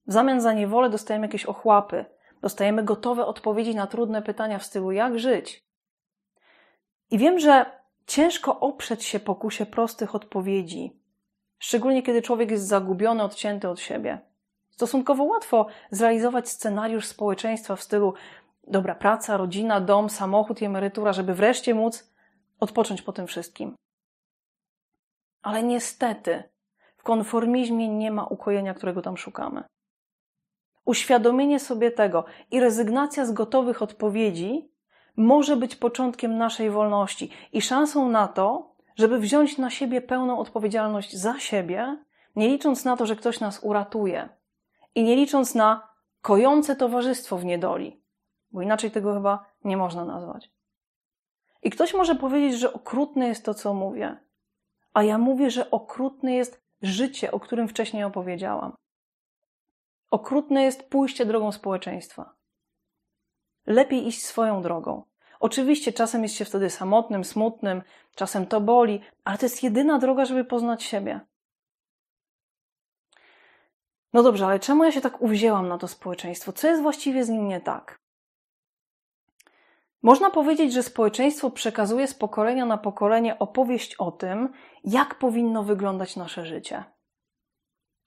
W 0.08 0.14
zamian 0.14 0.42
za 0.42 0.54
niewolę 0.54 0.90
dostajemy 0.90 1.26
jakieś 1.26 1.46
ochłapy, 1.46 2.06
dostajemy 2.42 2.84
gotowe 2.84 3.26
odpowiedzi 3.26 3.76
na 3.76 3.88
trudne 3.88 4.22
pytania 4.22 4.60
w 4.60 4.66
stylu 4.66 4.92
jak 4.92 5.20
żyć. 5.20 5.64
I 7.12 7.18
wiem, 7.18 7.40
że 7.40 7.66
ciężko 8.08 8.60
oprzeć 8.60 9.04
się 9.04 9.20
pokusie 9.20 9.66
prostych 9.66 10.16
odpowiedzi, 10.16 11.00
szczególnie 11.60 12.04
kiedy 12.04 12.22
człowiek 12.22 12.52
jest 12.52 12.68
zagubiony, 12.68 13.24
odcięty 13.24 13.70
od 13.70 13.80
siebie. 13.80 14.20
Stosunkowo 14.70 15.24
łatwo 15.24 15.68
zrealizować 15.92 16.50
scenariusz 16.50 17.06
społeczeństwa 17.06 17.76
w 17.76 17.84
stylu 17.84 18.14
dobra 18.68 18.96
praca, 18.96 19.38
rodzina, 19.38 19.82
dom, 19.82 20.10
samochód 20.10 20.62
i 20.62 20.66
emerytura, 20.66 21.14
żeby 21.14 21.34
wreszcie 21.34 21.76
móc 21.76 22.14
odpocząć 22.60 23.02
po 23.02 23.14
tym 23.14 23.28
wszystkim. 23.28 23.76
Ale 25.42 25.64
niestety 25.64 26.53
w 27.04 27.06
konformizmie 27.06 27.90
nie 27.90 28.12
ma 28.12 28.26
ukojenia, 28.26 28.74
którego 28.74 29.02
tam 29.02 29.18
szukamy. 29.18 29.64
Uświadomienie 30.86 31.60
sobie 31.60 31.92
tego 31.92 32.26
i 32.52 32.60
rezygnacja 32.60 33.26
z 33.26 33.32
gotowych 33.32 33.82
odpowiedzi 33.82 34.72
może 35.18 35.58
być 35.58 35.76
początkiem 35.76 36.38
naszej 36.38 36.70
wolności 36.70 37.30
i 37.54 37.62
szansą 37.62 38.10
na 38.10 38.28
to, 38.28 38.76
żeby 38.96 39.20
wziąć 39.20 39.58
na 39.58 39.70
siebie 39.70 40.02
pełną 40.02 40.40
odpowiedzialność 40.40 41.16
za 41.16 41.40
siebie, 41.40 41.98
nie 42.36 42.48
licząc 42.48 42.86
na 42.86 42.98
to, 42.98 43.06
że 43.06 43.16
ktoś 43.16 43.40
nas 43.40 43.60
uratuje 43.64 44.30
i 44.96 45.04
nie 45.04 45.16
licząc 45.16 45.56
na 45.56 45.90
kojące 46.22 46.76
towarzystwo 46.76 47.38
w 47.38 47.46
niedoli, 47.46 48.04
bo 48.52 48.62
inaczej 48.62 48.92
tego 48.92 49.14
chyba 49.14 49.46
nie 49.64 49.78
można 49.78 50.06
nazwać. 50.06 50.52
I 51.64 51.70
ktoś 51.70 51.94
może 51.94 52.16
powiedzieć, 52.16 52.60
że 52.60 52.74
okrutne 52.74 53.28
jest 53.28 53.46
to, 53.46 53.54
co 53.54 53.74
mówię, 53.74 54.18
a 54.94 55.04
ja 55.04 55.18
mówię, 55.18 55.52
że 55.52 55.72
okrutne 55.72 56.36
jest 56.36 56.63
życie, 56.84 57.32
o 57.32 57.40
którym 57.40 57.68
wcześniej 57.68 58.04
opowiedziałam. 58.04 58.76
Okrutne 60.12 60.64
jest 60.64 60.90
pójście 60.90 61.26
drogą 61.26 61.52
społeczeństwa. 61.52 62.34
Lepiej 63.68 64.08
iść 64.08 64.26
swoją 64.26 64.62
drogą. 64.62 65.04
Oczywiście 65.40 65.94
czasem 65.94 66.24
jest 66.24 66.36
się 66.36 66.46
wtedy 66.46 66.70
samotnym, 66.70 67.24
smutnym, 67.24 67.82
czasem 68.16 68.46
to 68.46 68.62
boli, 68.62 69.02
ale 69.24 69.38
to 69.38 69.46
jest 69.46 69.64
jedyna 69.64 70.00
droga, 70.00 70.26
żeby 70.26 70.46
poznać 70.46 70.84
siebie. 70.84 71.20
No 74.14 74.24
dobrze, 74.24 74.46
ale 74.46 74.60
czemu 74.60 74.84
ja 74.84 74.92
się 74.92 75.02
tak 75.02 75.22
uwzięłam 75.22 75.68
na 75.68 75.78
to 75.78 75.88
społeczeństwo? 75.88 76.54
Co 76.54 76.68
jest 76.68 76.82
właściwie 76.82 77.24
z 77.24 77.30
nim 77.30 77.48
nie 77.48 77.62
tak? 77.62 78.03
Można 80.04 80.30
powiedzieć, 80.30 80.74
że 80.74 80.84
społeczeństwo 80.84 81.52
przekazuje 81.52 82.08
z 82.08 82.14
pokolenia 82.14 82.66
na 82.66 82.78
pokolenie 82.78 83.40
opowieść 83.40 83.96
o 83.96 84.12
tym, 84.12 84.50
jak 84.84 85.16
powinno 85.16 85.64
wyglądać 85.64 86.16
nasze 86.16 86.46
życie. 86.46 86.84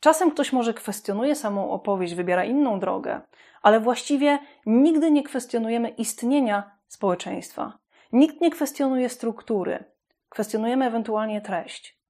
Czasem 0.00 0.31
ktoś 0.31 0.53
może 0.53 0.75
kwestionuje 0.75 1.35
samą 1.35 1.71
opowieść, 1.71 2.15
wybiera 2.15 2.45
inną 2.45 2.81
drogę, 2.81 3.21
ale 3.62 3.81
właściwie 3.81 4.38
nigdy 4.67 5.11
nie 5.11 5.23
kwestionujemy 5.23 5.88
istnienia 5.88 6.79
społeczeństwa. 6.88 7.79
Nikt 8.12 8.41
nie 8.41 8.50
kwestionuje 8.50 9.09
struktury, 9.09 9.85
kwestionujemy 10.29 10.85
ewentualnie 10.85 11.41
treść. 11.41 12.00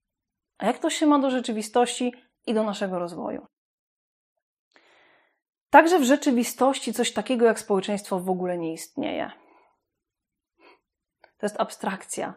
A 0.59 0.67
jak 0.67 0.79
to 0.79 0.91
się 0.91 1.07
ma 1.07 1.19
do 1.19 1.31
rzeczywistości 1.31 2.13
i 2.47 2.55
do 2.55 2.63
naszego 2.63 2.99
rozwoju? 2.99 3.47
Także 5.71 5.99
w 5.99 6.05
rzeczywistości 6.05 6.93
coś 6.93 7.13
takiego 7.13 7.47
jak 7.47 7.61
społeczeństwo 7.61 8.21
w 8.21 8.31
ogóle 8.31 8.59
nie 8.59 8.73
istnieje. 8.73 9.46
To 11.39 11.47
jest 11.47 11.61
abstrakcja. 11.61 12.35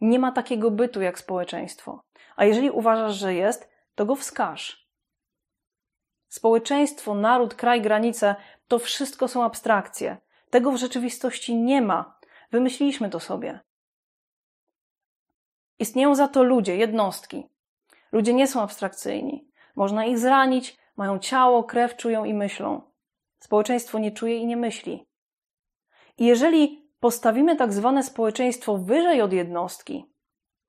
Nie 0.00 0.18
ma 0.18 0.32
takiego 0.32 0.70
bytu 0.70 1.02
jak 1.02 1.18
społeczeństwo. 1.18 2.04
A 2.36 2.44
jeżeli 2.44 2.70
uważasz, 2.70 3.14
że 3.14 3.34
jest, 3.34 3.70
to 3.94 4.06
go 4.06 4.16
wskaż. 4.16 4.88
Społeczeństwo, 6.28 7.14
naród, 7.14 7.54
kraj, 7.54 7.82
granice 7.82 8.36
to 8.68 8.78
wszystko 8.78 9.28
są 9.28 9.44
abstrakcje. 9.44 10.16
Tego 10.50 10.72
w 10.72 10.76
rzeczywistości 10.76 11.56
nie 11.56 11.82
ma. 11.82 12.18
Wymyśliliśmy 12.50 13.10
to 13.10 13.20
sobie. 13.20 13.60
Istnieją 15.78 16.14
za 16.14 16.28
to 16.28 16.42
ludzie, 16.42 16.76
jednostki. 16.76 17.46
Ludzie 18.12 18.34
nie 18.34 18.46
są 18.46 18.62
abstrakcyjni. 18.62 19.48
Można 19.76 20.04
ich 20.04 20.18
zranić, 20.18 20.76
mają 20.96 21.18
ciało, 21.18 21.64
krew, 21.64 21.96
czują 21.96 22.24
i 22.24 22.34
myślą. 22.34 22.82
Społeczeństwo 23.38 23.98
nie 23.98 24.12
czuje 24.12 24.36
i 24.36 24.46
nie 24.46 24.56
myśli. 24.56 25.06
I 26.18 26.26
jeżeli 26.26 26.87
postawimy 27.00 27.56
tak 27.56 27.72
zwane 27.72 28.02
społeczeństwo 28.02 28.78
wyżej 28.78 29.22
od 29.22 29.32
jednostki, 29.32 30.06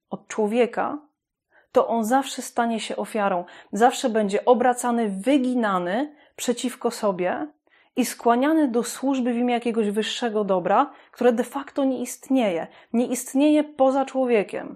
od 0.09 0.27
człowieka, 0.27 0.97
to 1.71 1.87
on 1.87 2.05
zawsze 2.05 2.41
stanie 2.41 2.79
się 2.79 2.95
ofiarą, 2.95 3.45
zawsze 3.71 4.09
będzie 4.09 4.45
obracany, 4.45 5.09
wyginany 5.09 6.15
przeciwko 6.35 6.91
sobie 6.91 7.47
i 7.95 8.05
skłaniany 8.05 8.67
do 8.67 8.83
służby 8.83 9.33
w 9.33 9.37
imię 9.37 9.53
jakiegoś 9.53 9.89
wyższego 9.89 10.43
dobra, 10.43 10.93
które 11.11 11.33
de 11.33 11.43
facto 11.43 11.83
nie 11.83 12.01
istnieje, 12.01 12.67
nie 12.93 13.05
istnieje 13.05 13.63
poza 13.63 14.05
człowiekiem. 14.05 14.75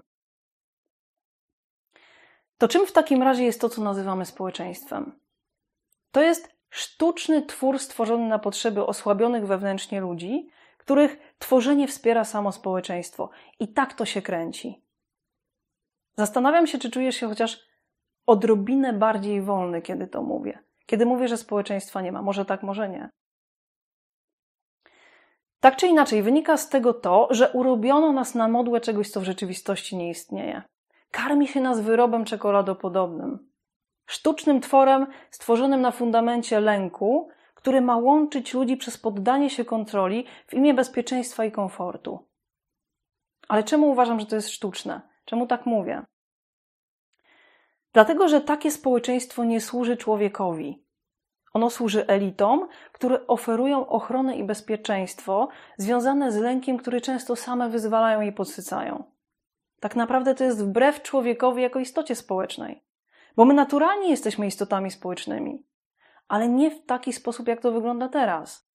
To 2.57 2.67
czym 2.67 2.87
w 2.87 2.91
takim 2.91 3.23
razie 3.23 3.43
jest 3.43 3.61
to, 3.61 3.69
co 3.69 3.81
nazywamy 3.81 4.25
społeczeństwem? 4.25 5.19
To 6.11 6.21
jest 6.21 6.55
sztuczny 6.69 7.41
twór 7.41 7.79
stworzony 7.79 8.27
na 8.27 8.39
potrzeby 8.39 8.85
osłabionych 8.85 9.47
wewnętrznie 9.47 10.01
ludzi, 10.01 10.49
których 10.83 11.35
tworzenie 11.39 11.87
wspiera 11.87 12.23
samo 12.23 12.51
społeczeństwo. 12.51 13.29
I 13.59 13.67
tak 13.67 13.93
to 13.93 14.05
się 14.05 14.21
kręci. 14.21 14.83
Zastanawiam 16.17 16.67
się, 16.67 16.77
czy 16.77 16.91
czujesz 16.91 17.15
się 17.15 17.27
chociaż 17.27 17.59
odrobinę 18.25 18.93
bardziej 18.93 19.41
wolny, 19.41 19.81
kiedy 19.81 20.07
to 20.07 20.21
mówię. 20.21 20.59
Kiedy 20.85 21.05
mówię, 21.05 21.27
że 21.27 21.37
społeczeństwa 21.37 22.01
nie 22.01 22.11
ma. 22.11 22.21
Może 22.21 22.45
tak, 22.45 22.63
może 22.63 22.89
nie. 22.89 23.09
Tak 25.59 25.75
czy 25.75 25.87
inaczej, 25.87 26.23
wynika 26.23 26.57
z 26.57 26.69
tego 26.69 26.93
to, 26.93 27.27
że 27.31 27.51
urobiono 27.51 28.11
nas 28.11 28.35
na 28.35 28.47
modłę 28.47 28.81
czegoś, 28.81 29.09
co 29.09 29.21
w 29.21 29.23
rzeczywistości 29.23 29.97
nie 29.97 30.09
istnieje. 30.09 30.61
Karmi 31.11 31.47
się 31.47 31.61
nas 31.61 31.81
wyrobem 31.81 32.25
czekoladopodobnym. 32.25 33.51
Sztucznym 34.05 34.61
tworem 34.61 35.07
stworzonym 35.31 35.81
na 35.81 35.91
fundamencie 35.91 36.59
lęku, 36.59 37.29
który 37.63 37.81
ma 37.81 37.97
łączyć 37.97 38.53
ludzi 38.53 38.77
przez 38.77 38.97
poddanie 38.97 39.49
się 39.49 39.65
kontroli 39.65 40.25
w 40.47 40.53
imię 40.53 40.73
bezpieczeństwa 40.73 41.45
i 41.45 41.51
komfortu. 41.51 42.19
Ale 43.47 43.63
czemu 43.63 43.89
uważam, 43.89 44.19
że 44.19 44.25
to 44.25 44.35
jest 44.35 44.49
sztuczne? 44.49 45.01
Czemu 45.25 45.47
tak 45.47 45.65
mówię? 45.65 46.01
Dlatego, 47.93 48.27
że 48.27 48.41
takie 48.41 48.71
społeczeństwo 48.71 49.43
nie 49.43 49.61
służy 49.61 49.97
człowiekowi. 49.97 50.85
Ono 51.53 51.69
służy 51.69 52.07
elitom, 52.07 52.67
które 52.91 53.27
oferują 53.27 53.87
ochronę 53.87 54.35
i 54.35 54.43
bezpieczeństwo 54.43 55.47
związane 55.77 56.31
z 56.31 56.37
lękiem, 56.37 56.77
który 56.77 57.01
często 57.01 57.35
same 57.35 57.69
wyzwalają 57.69 58.21
i 58.21 58.31
podsycają. 58.31 59.03
Tak 59.79 59.95
naprawdę 59.95 60.35
to 60.35 60.43
jest 60.43 60.65
wbrew 60.65 61.01
człowiekowi 61.01 61.61
jako 61.61 61.79
istocie 61.79 62.15
społecznej, 62.15 62.83
bo 63.35 63.45
my 63.45 63.53
naturalnie 63.53 64.09
jesteśmy 64.09 64.47
istotami 64.47 64.91
społecznymi, 64.91 65.63
ale 66.27 66.49
nie 66.49 66.71
w 66.71 66.85
taki 66.85 67.13
sposób, 67.13 67.47
jak 67.47 67.61
to 67.61 67.71
wygląda 67.71 68.09
teraz. 68.09 68.69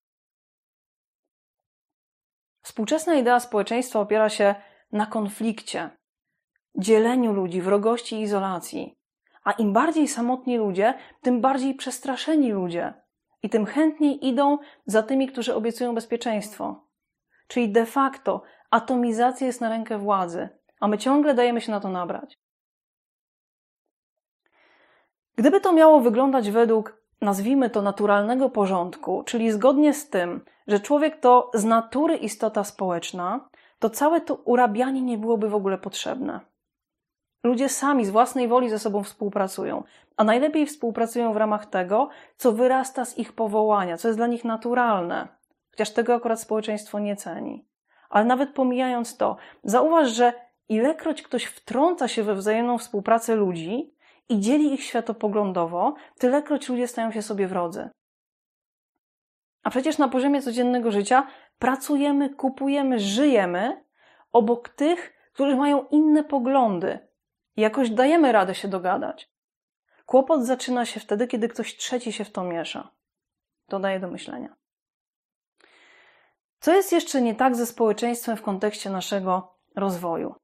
Współczesna 2.61 3.15
idea 3.15 3.39
społeczeństwa 3.39 3.99
opiera 3.99 4.29
się 4.29 4.55
na 4.91 5.05
konflikcie, 5.05 5.89
dzieleniu 6.75 7.33
ludzi, 7.33 7.61
wrogości 7.61 8.15
i 8.15 8.21
izolacji. 8.21 8.95
A 9.43 9.51
im 9.51 9.73
bardziej 9.73 10.07
samotni 10.07 10.57
ludzie, 10.57 10.93
tym 11.21 11.41
bardziej 11.41 11.75
przestraszeni 11.75 12.51
ludzie. 12.51 12.93
I 13.43 13.49
tym 13.49 13.65
chętniej 13.65 14.27
idą 14.27 14.57
za 14.85 15.03
tymi, 15.03 15.27
którzy 15.27 15.55
obiecują 15.55 15.95
bezpieczeństwo. 15.95 16.87
Czyli 17.47 17.71
de 17.71 17.85
facto 17.85 18.41
atomizacja 18.71 19.47
jest 19.47 19.61
na 19.61 19.69
rękę 19.69 19.97
władzy, 19.97 20.49
a 20.79 20.87
my 20.87 20.97
ciągle 20.97 21.33
dajemy 21.33 21.61
się 21.61 21.71
na 21.71 21.79
to 21.79 21.89
nabrać. 21.89 22.37
Gdyby 25.35 25.61
to 25.61 25.73
miało 25.73 25.99
wyglądać 25.99 26.51
według 26.51 27.03
nazwijmy 27.21 27.69
to 27.69 27.81
naturalnego 27.81 28.49
porządku, 28.49 29.23
czyli 29.25 29.51
zgodnie 29.51 29.93
z 29.93 30.09
tym, 30.09 30.41
że 30.67 30.79
człowiek 30.79 31.19
to 31.19 31.51
z 31.53 31.65
natury 31.65 32.15
istota 32.15 32.63
społeczna, 32.63 33.49
to 33.79 33.89
całe 33.89 34.21
to 34.21 34.35
urabianie 34.35 35.01
nie 35.01 35.17
byłoby 35.17 35.49
w 35.49 35.55
ogóle 35.55 35.77
potrzebne. 35.77 36.39
Ludzie 37.43 37.69
sami 37.69 38.05
z 38.05 38.09
własnej 38.09 38.47
woli 38.47 38.69
ze 38.69 38.79
sobą 38.79 39.03
współpracują, 39.03 39.83
a 40.17 40.23
najlepiej 40.23 40.65
współpracują 40.65 41.33
w 41.33 41.37
ramach 41.37 41.65
tego, 41.65 42.09
co 42.37 42.51
wyrasta 42.51 43.05
z 43.05 43.17
ich 43.17 43.33
powołania, 43.33 43.97
co 43.97 44.07
jest 44.07 44.19
dla 44.19 44.27
nich 44.27 44.45
naturalne, 44.45 45.27
chociaż 45.71 45.91
tego 45.91 46.15
akurat 46.15 46.41
społeczeństwo 46.41 46.99
nie 46.99 47.15
ceni. 47.15 47.65
Ale 48.09 48.25
nawet 48.25 48.53
pomijając 48.53 49.17
to, 49.17 49.37
zauważ, 49.63 50.09
że 50.09 50.33
ilekroć 50.69 51.21
ktoś 51.21 51.45
wtrąca 51.45 52.07
się 52.07 52.23
we 52.23 52.35
wzajemną 52.35 52.77
współpracę 52.77 53.35
ludzi 53.35 53.93
i 54.29 54.39
dzieli 54.39 54.73
ich 54.73 54.83
światopoglądowo, 54.83 55.95
tylekroć 56.17 56.69
ludzie 56.69 56.87
stają 56.87 57.11
się 57.11 57.21
sobie 57.21 57.47
wrodzy. 57.47 57.89
A 59.63 59.69
przecież 59.69 59.97
na 59.97 60.07
poziomie 60.07 60.41
codziennego 60.41 60.91
życia 60.91 61.27
pracujemy, 61.59 62.29
kupujemy, 62.29 62.99
żyjemy 62.99 63.83
obok 64.31 64.69
tych, 64.69 65.13
którzy 65.33 65.55
mają 65.55 65.87
inne 65.87 66.23
poglądy. 66.23 66.99
Jakoś 67.57 67.89
dajemy 67.89 68.31
radę 68.31 68.55
się 68.55 68.67
dogadać. 68.67 69.31
Kłopot 70.05 70.45
zaczyna 70.45 70.85
się 70.85 70.99
wtedy, 70.99 71.27
kiedy 71.27 71.47
ktoś 71.47 71.77
trzeci 71.77 72.13
się 72.13 72.25
w 72.25 72.31
to 72.31 72.43
miesza. 72.43 72.91
To 73.67 73.79
daje 73.79 73.99
do 73.99 74.07
myślenia. 74.07 74.55
Co 76.59 76.73
jest 76.73 76.91
jeszcze 76.91 77.21
nie 77.21 77.35
tak 77.35 77.55
ze 77.55 77.65
społeczeństwem 77.65 78.37
w 78.37 78.41
kontekście 78.41 78.89
naszego 78.89 79.55
rozwoju? 79.75 80.35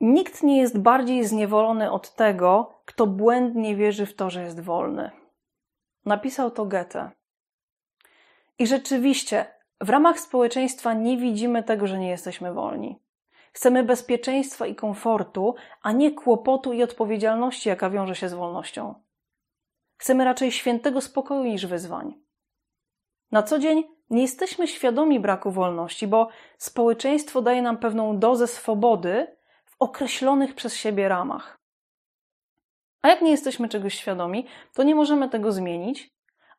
Nikt 0.00 0.42
nie 0.42 0.60
jest 0.60 0.78
bardziej 0.78 1.24
zniewolony 1.24 1.90
od 1.90 2.14
tego, 2.14 2.80
kto 2.84 3.06
błędnie 3.06 3.76
wierzy 3.76 4.06
w 4.06 4.14
to, 4.14 4.30
że 4.30 4.42
jest 4.42 4.60
wolny. 4.60 5.10
Napisał 6.04 6.50
to 6.50 6.66
Goethe. 6.66 7.10
I 8.58 8.66
rzeczywiście, 8.66 9.46
w 9.80 9.90
ramach 9.90 10.20
społeczeństwa 10.20 10.94
nie 10.94 11.18
widzimy 11.18 11.62
tego, 11.62 11.86
że 11.86 11.98
nie 11.98 12.08
jesteśmy 12.08 12.52
wolni. 12.52 13.02
Chcemy 13.52 13.84
bezpieczeństwa 13.84 14.66
i 14.66 14.74
komfortu, 14.74 15.54
a 15.82 15.92
nie 15.92 16.12
kłopotu 16.12 16.72
i 16.72 16.82
odpowiedzialności, 16.82 17.68
jaka 17.68 17.90
wiąże 17.90 18.14
się 18.14 18.28
z 18.28 18.34
wolnością. 18.34 18.94
Chcemy 19.96 20.24
raczej 20.24 20.52
świętego 20.52 21.00
spokoju 21.00 21.44
niż 21.44 21.66
wyzwań. 21.66 22.14
Na 23.32 23.42
co 23.42 23.58
dzień 23.58 23.84
nie 24.10 24.22
jesteśmy 24.22 24.68
świadomi 24.68 25.20
braku 25.20 25.50
wolności, 25.50 26.06
bo 26.06 26.28
społeczeństwo 26.58 27.42
daje 27.42 27.62
nam 27.62 27.78
pewną 27.78 28.18
dozę 28.18 28.46
swobody 28.46 29.35
określonych 29.78 30.54
przez 30.54 30.76
siebie 30.76 31.08
ramach. 31.08 31.58
A 33.02 33.08
jak 33.08 33.22
nie 33.22 33.30
jesteśmy 33.30 33.68
czegoś 33.68 33.94
świadomi, 33.94 34.46
to 34.74 34.82
nie 34.82 34.94
możemy 34.94 35.28
tego 35.28 35.52
zmienić, 35.52 36.10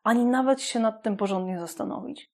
ani 0.02 0.24
nawet 0.24 0.62
się 0.62 0.80
nad 0.80 1.02
tym 1.02 1.16
porządnie 1.16 1.60
zastanowić. 1.60 2.32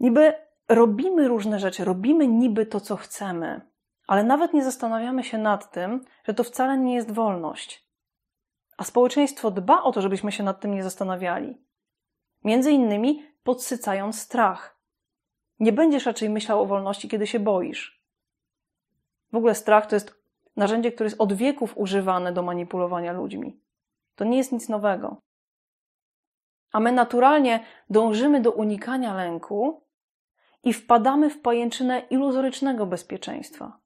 Niby 0.00 0.32
robimy 0.68 1.28
różne 1.28 1.58
rzeczy, 1.58 1.84
robimy 1.84 2.26
niby 2.26 2.66
to, 2.66 2.80
co 2.80 2.96
chcemy, 2.96 3.60
ale 4.06 4.24
nawet 4.24 4.52
nie 4.52 4.64
zastanawiamy 4.64 5.24
się 5.24 5.38
nad 5.38 5.72
tym, 5.72 6.04
że 6.24 6.34
to 6.34 6.44
wcale 6.44 6.78
nie 6.78 6.94
jest 6.94 7.12
wolność. 7.12 7.90
A 8.76 8.84
społeczeństwo 8.84 9.50
dba 9.50 9.82
o 9.82 9.92
to, 9.92 10.02
żebyśmy 10.02 10.32
się 10.32 10.42
nad 10.42 10.60
tym 10.60 10.74
nie 10.74 10.82
zastanawiali. 10.82 11.64
Między 12.44 12.70
innymi 12.70 13.26
podsycając 13.42 14.20
strach. 14.20 14.80
Nie 15.58 15.72
będziesz 15.72 16.06
raczej 16.06 16.30
myślał 16.30 16.62
o 16.62 16.66
wolności, 16.66 17.08
kiedy 17.08 17.26
się 17.26 17.40
boisz. 17.40 17.99
W 19.32 19.36
ogóle 19.36 19.54
strach 19.54 19.86
to 19.86 19.96
jest 19.96 20.14
narzędzie, 20.56 20.92
które 20.92 21.06
jest 21.06 21.20
od 21.20 21.32
wieków 21.32 21.78
używane 21.78 22.32
do 22.32 22.42
manipulowania 22.42 23.12
ludźmi. 23.12 23.60
To 24.14 24.24
nie 24.24 24.38
jest 24.38 24.52
nic 24.52 24.68
nowego. 24.68 25.22
A 26.72 26.80
my 26.80 26.92
naturalnie 26.92 27.64
dążymy 27.90 28.40
do 28.40 28.52
unikania 28.52 29.14
lęku 29.14 29.86
i 30.62 30.72
wpadamy 30.72 31.30
w 31.30 31.40
pajęczynę 31.40 32.00
iluzorycznego 32.00 32.86
bezpieczeństwa. 32.86 33.80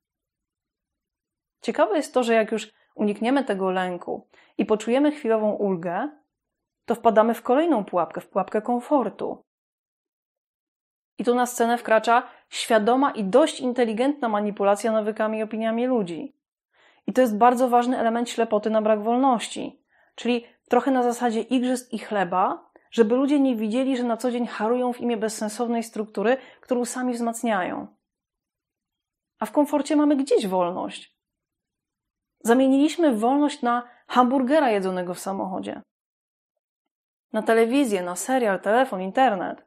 Ciekawe 1.63 1.97
jest 1.97 2.15
to, 2.15 2.23
że 2.23 2.35
jak 2.35 2.53
już 2.53 2.73
unikniemy 2.95 3.45
tego 3.45 3.71
lęku 3.71 4.29
i 4.59 4.67
poczujemy 4.67 5.13
chwilową 5.13 5.53
ulgę, 5.53 6.09
to 6.85 6.95
wpadamy 6.95 7.35
w 7.35 7.43
kolejną 7.43 7.85
pułapkę, 7.85 8.21
w 8.21 8.29
pułapkę 8.29 8.63
komfortu. 8.63 9.45
I 11.19 11.25
tu 11.25 11.35
na 11.35 11.47
scenę 11.47 11.79
wkracza 11.79 12.29
świadoma 12.49 13.11
i 13.11 13.25
dość 13.25 13.61
inteligentna 13.61 14.29
manipulacja 14.29 14.93
nawykami 14.93 15.39
i 15.39 15.43
opiniami 15.43 15.87
ludzi. 15.87 16.37
I 17.07 17.13
to 17.13 17.21
jest 17.21 17.37
bardzo 17.37 17.69
ważny 17.69 17.99
element 17.99 18.31
ślepoty 18.31 18.71
na 18.71 18.83
brak 18.83 19.03
wolności, 19.03 19.83
czyli 20.15 20.45
trochę 20.69 20.91
na 20.91 21.03
zasadzie 21.03 21.41
igrzysk 21.41 21.93
i 21.93 21.99
chleba, 21.99 22.71
żeby 22.91 23.15
ludzie 23.15 23.41
nie 23.41 23.57
widzieli, 23.57 23.97
że 23.97 24.05
na 24.05 24.17
co 24.17 24.31
dzień 24.31 24.47
harują 24.47 24.93
w 24.93 25.01
imię 25.01 25.17
bezsensownej 25.17 25.83
struktury, 25.83 26.37
którą 26.61 26.85
sami 26.85 27.13
wzmacniają. 27.13 27.87
A 29.39 29.47
w 29.47 29.53
komforcie 29.53 29.97
mamy 29.97 30.17
gdzieś 30.17 30.47
wolność. 30.47 31.17
Zamieniliśmy 32.41 33.17
wolność 33.17 33.63
na 33.63 33.89
hamburgera 34.07 34.71
jedzonego 34.71 35.15
w 35.15 35.19
samochodzie. 35.19 35.83
Na 37.33 37.43
telewizję, 37.43 38.03
na 38.03 38.17
serial, 38.17 38.61
telefon, 38.61 39.01
internet. 39.01 39.64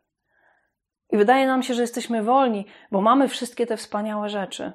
I 1.09 1.17
wydaje 1.17 1.47
nam 1.47 1.63
się, 1.63 1.73
że 1.73 1.81
jesteśmy 1.81 2.23
wolni, 2.23 2.65
bo 2.91 3.01
mamy 3.01 3.27
wszystkie 3.27 3.65
te 3.65 3.77
wspaniałe 3.77 4.29
rzeczy. 4.29 4.71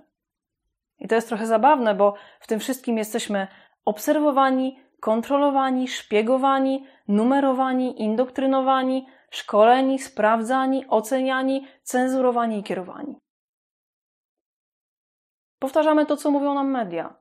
I 0.98 1.08
to 1.08 1.14
jest 1.14 1.28
trochę 1.28 1.46
zabawne, 1.46 1.94
bo 1.94 2.14
w 2.40 2.46
tym 2.46 2.60
wszystkim 2.60 2.98
jesteśmy 2.98 3.48
obserwowani, 3.84 4.80
kontrolowani, 5.00 5.88
szpiegowani, 5.88 6.86
numerowani, 7.08 8.02
indoktrynowani, 8.02 9.06
szkoleni, 9.30 9.98
sprawdzani, 9.98 10.84
oceniani, 10.88 11.66
cenzurowani 11.82 12.58
i 12.58 12.62
kierowani. 12.62 13.16
Powtarzamy 15.58 16.06
to, 16.06 16.16
co 16.16 16.30
mówią 16.30 16.54
nam 16.54 16.70
media. 16.70 17.14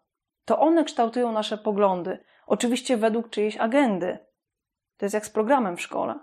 To 0.45 0.60
one 0.60 0.84
kształtują 0.84 1.32
nasze 1.32 1.58
poglądy, 1.58 2.24
oczywiście 2.47 2.97
według 2.97 3.30
czyjejś 3.30 3.58
agendy. 3.58 4.19
To 4.97 5.06
jest 5.06 5.13
jak 5.13 5.26
z 5.26 5.30
programem 5.30 5.78
w 5.78 5.82
szkole. 5.82 6.19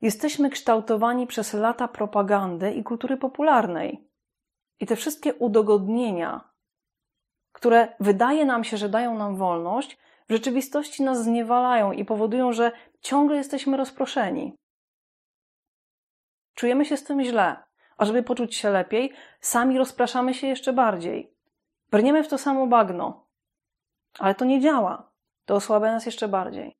Jesteśmy 0.00 0.50
kształtowani 0.50 1.26
przez 1.26 1.54
lata 1.54 1.88
propagandy 1.88 2.72
i 2.72 2.84
kultury 2.84 3.16
popularnej. 3.16 4.08
I 4.80 4.86
te 4.86 4.96
wszystkie 4.96 5.34
udogodnienia, 5.34 6.50
które 7.52 7.96
wydaje 8.00 8.44
nam 8.44 8.64
się, 8.64 8.76
że 8.76 8.88
dają 8.88 9.18
nam 9.18 9.36
wolność, 9.36 9.98
w 10.28 10.32
rzeczywistości 10.32 11.02
nas 11.02 11.24
zniewalają 11.24 11.92
i 11.92 12.04
powodują, 12.04 12.52
że 12.52 12.72
ciągle 13.00 13.36
jesteśmy 13.36 13.76
rozproszeni. 13.76 14.56
Czujemy 16.54 16.84
się 16.84 16.96
z 16.96 17.04
tym 17.04 17.24
źle, 17.24 17.56
a 17.96 18.04
żeby 18.04 18.22
poczuć 18.22 18.56
się 18.56 18.70
lepiej, 18.70 19.12
sami 19.40 19.78
rozpraszamy 19.78 20.34
się 20.34 20.46
jeszcze 20.46 20.72
bardziej. 20.72 21.34
Brniemy 21.90 22.24
w 22.24 22.28
to 22.28 22.38
samo 22.38 22.66
bagno. 22.66 23.26
Ale 24.18 24.34
to 24.34 24.44
nie 24.44 24.60
działa. 24.60 25.10
To 25.44 25.54
osłabia 25.54 25.92
nas 25.92 26.06
jeszcze 26.06 26.28
bardziej. 26.28 26.77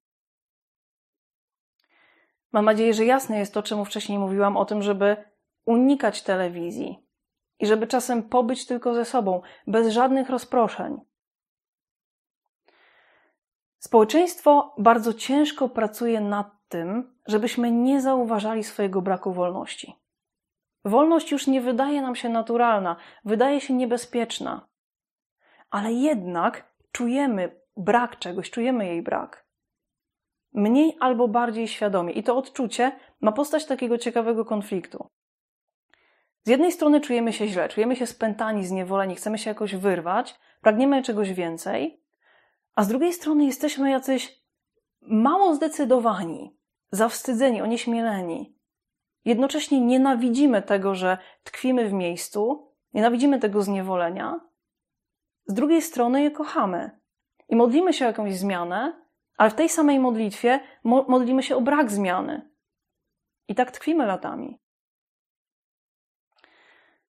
Mam 2.52 2.64
nadzieję, 2.64 2.94
że 2.94 3.04
jasne 3.04 3.38
jest 3.38 3.54
to, 3.54 3.62
czemu 3.62 3.84
wcześniej 3.84 4.18
mówiłam 4.18 4.56
o 4.56 4.64
tym, 4.64 4.82
żeby 4.82 5.16
unikać 5.64 6.22
telewizji 6.22 7.06
i 7.58 7.66
żeby 7.66 7.86
czasem 7.86 8.22
pobyć 8.22 8.66
tylko 8.66 8.94
ze 8.94 9.04
sobą, 9.04 9.42
bez 9.66 9.88
żadnych 9.88 10.30
rozproszeń. 10.30 11.00
Społeczeństwo 13.78 14.74
bardzo 14.78 15.14
ciężko 15.14 15.68
pracuje 15.68 16.20
nad 16.20 16.46
tym, 16.68 17.14
żebyśmy 17.26 17.70
nie 17.70 18.00
zauważali 18.00 18.64
swojego 18.64 19.02
braku 19.02 19.32
wolności. 19.32 19.94
Wolność 20.84 21.32
już 21.32 21.46
nie 21.46 21.60
wydaje 21.60 22.02
nam 22.02 22.16
się 22.16 22.28
naturalna, 22.28 22.96
wydaje 23.24 23.60
się 23.60 23.74
niebezpieczna, 23.74 24.68
ale 25.70 25.92
jednak 25.92 26.74
czujemy 26.92 27.60
brak 27.76 28.18
czegoś, 28.18 28.50
czujemy 28.50 28.86
jej 28.86 29.02
brak. 29.02 29.47
Mniej 30.52 30.96
albo 31.00 31.28
bardziej 31.28 31.68
świadomie. 31.68 32.12
I 32.12 32.22
to 32.22 32.36
odczucie 32.36 32.92
ma 33.20 33.32
postać 33.32 33.66
takiego 33.66 33.98
ciekawego 33.98 34.44
konfliktu. 34.44 35.08
Z 36.42 36.50
jednej 36.50 36.72
strony 36.72 37.00
czujemy 37.00 37.32
się 37.32 37.48
źle, 37.48 37.68
czujemy 37.68 37.96
się 37.96 38.06
spętani, 38.06 38.66
zniewoleni, 38.66 39.14
chcemy 39.14 39.38
się 39.38 39.50
jakoś 39.50 39.74
wyrwać, 39.74 40.38
pragniemy 40.60 41.02
czegoś 41.02 41.32
więcej, 41.32 42.02
a 42.74 42.84
z 42.84 42.88
drugiej 42.88 43.12
strony 43.12 43.44
jesteśmy 43.44 43.90
jacyś 43.90 44.42
mało 45.00 45.54
zdecydowani, 45.54 46.58
zawstydzeni, 46.90 47.62
onieśmieleni. 47.62 48.56
Jednocześnie 49.24 49.80
nienawidzimy 49.80 50.62
tego, 50.62 50.94
że 50.94 51.18
tkwimy 51.44 51.88
w 51.88 51.92
miejscu, 51.92 52.72
nienawidzimy 52.94 53.38
tego 53.38 53.62
zniewolenia. 53.62 54.40
Z 55.46 55.54
drugiej 55.54 55.82
strony 55.82 56.22
je 56.22 56.30
kochamy 56.30 57.00
i 57.48 57.56
modlimy 57.56 57.92
się 57.92 58.04
o 58.04 58.08
jakąś 58.08 58.36
zmianę, 58.36 59.07
ale 59.38 59.50
w 59.50 59.54
tej 59.54 59.68
samej 59.68 59.98
modlitwie 59.98 60.60
modlimy 60.84 61.42
się 61.42 61.56
o 61.56 61.60
brak 61.60 61.90
zmiany. 61.90 62.50
I 63.48 63.54
tak 63.54 63.70
tkwimy 63.70 64.06
latami. 64.06 64.60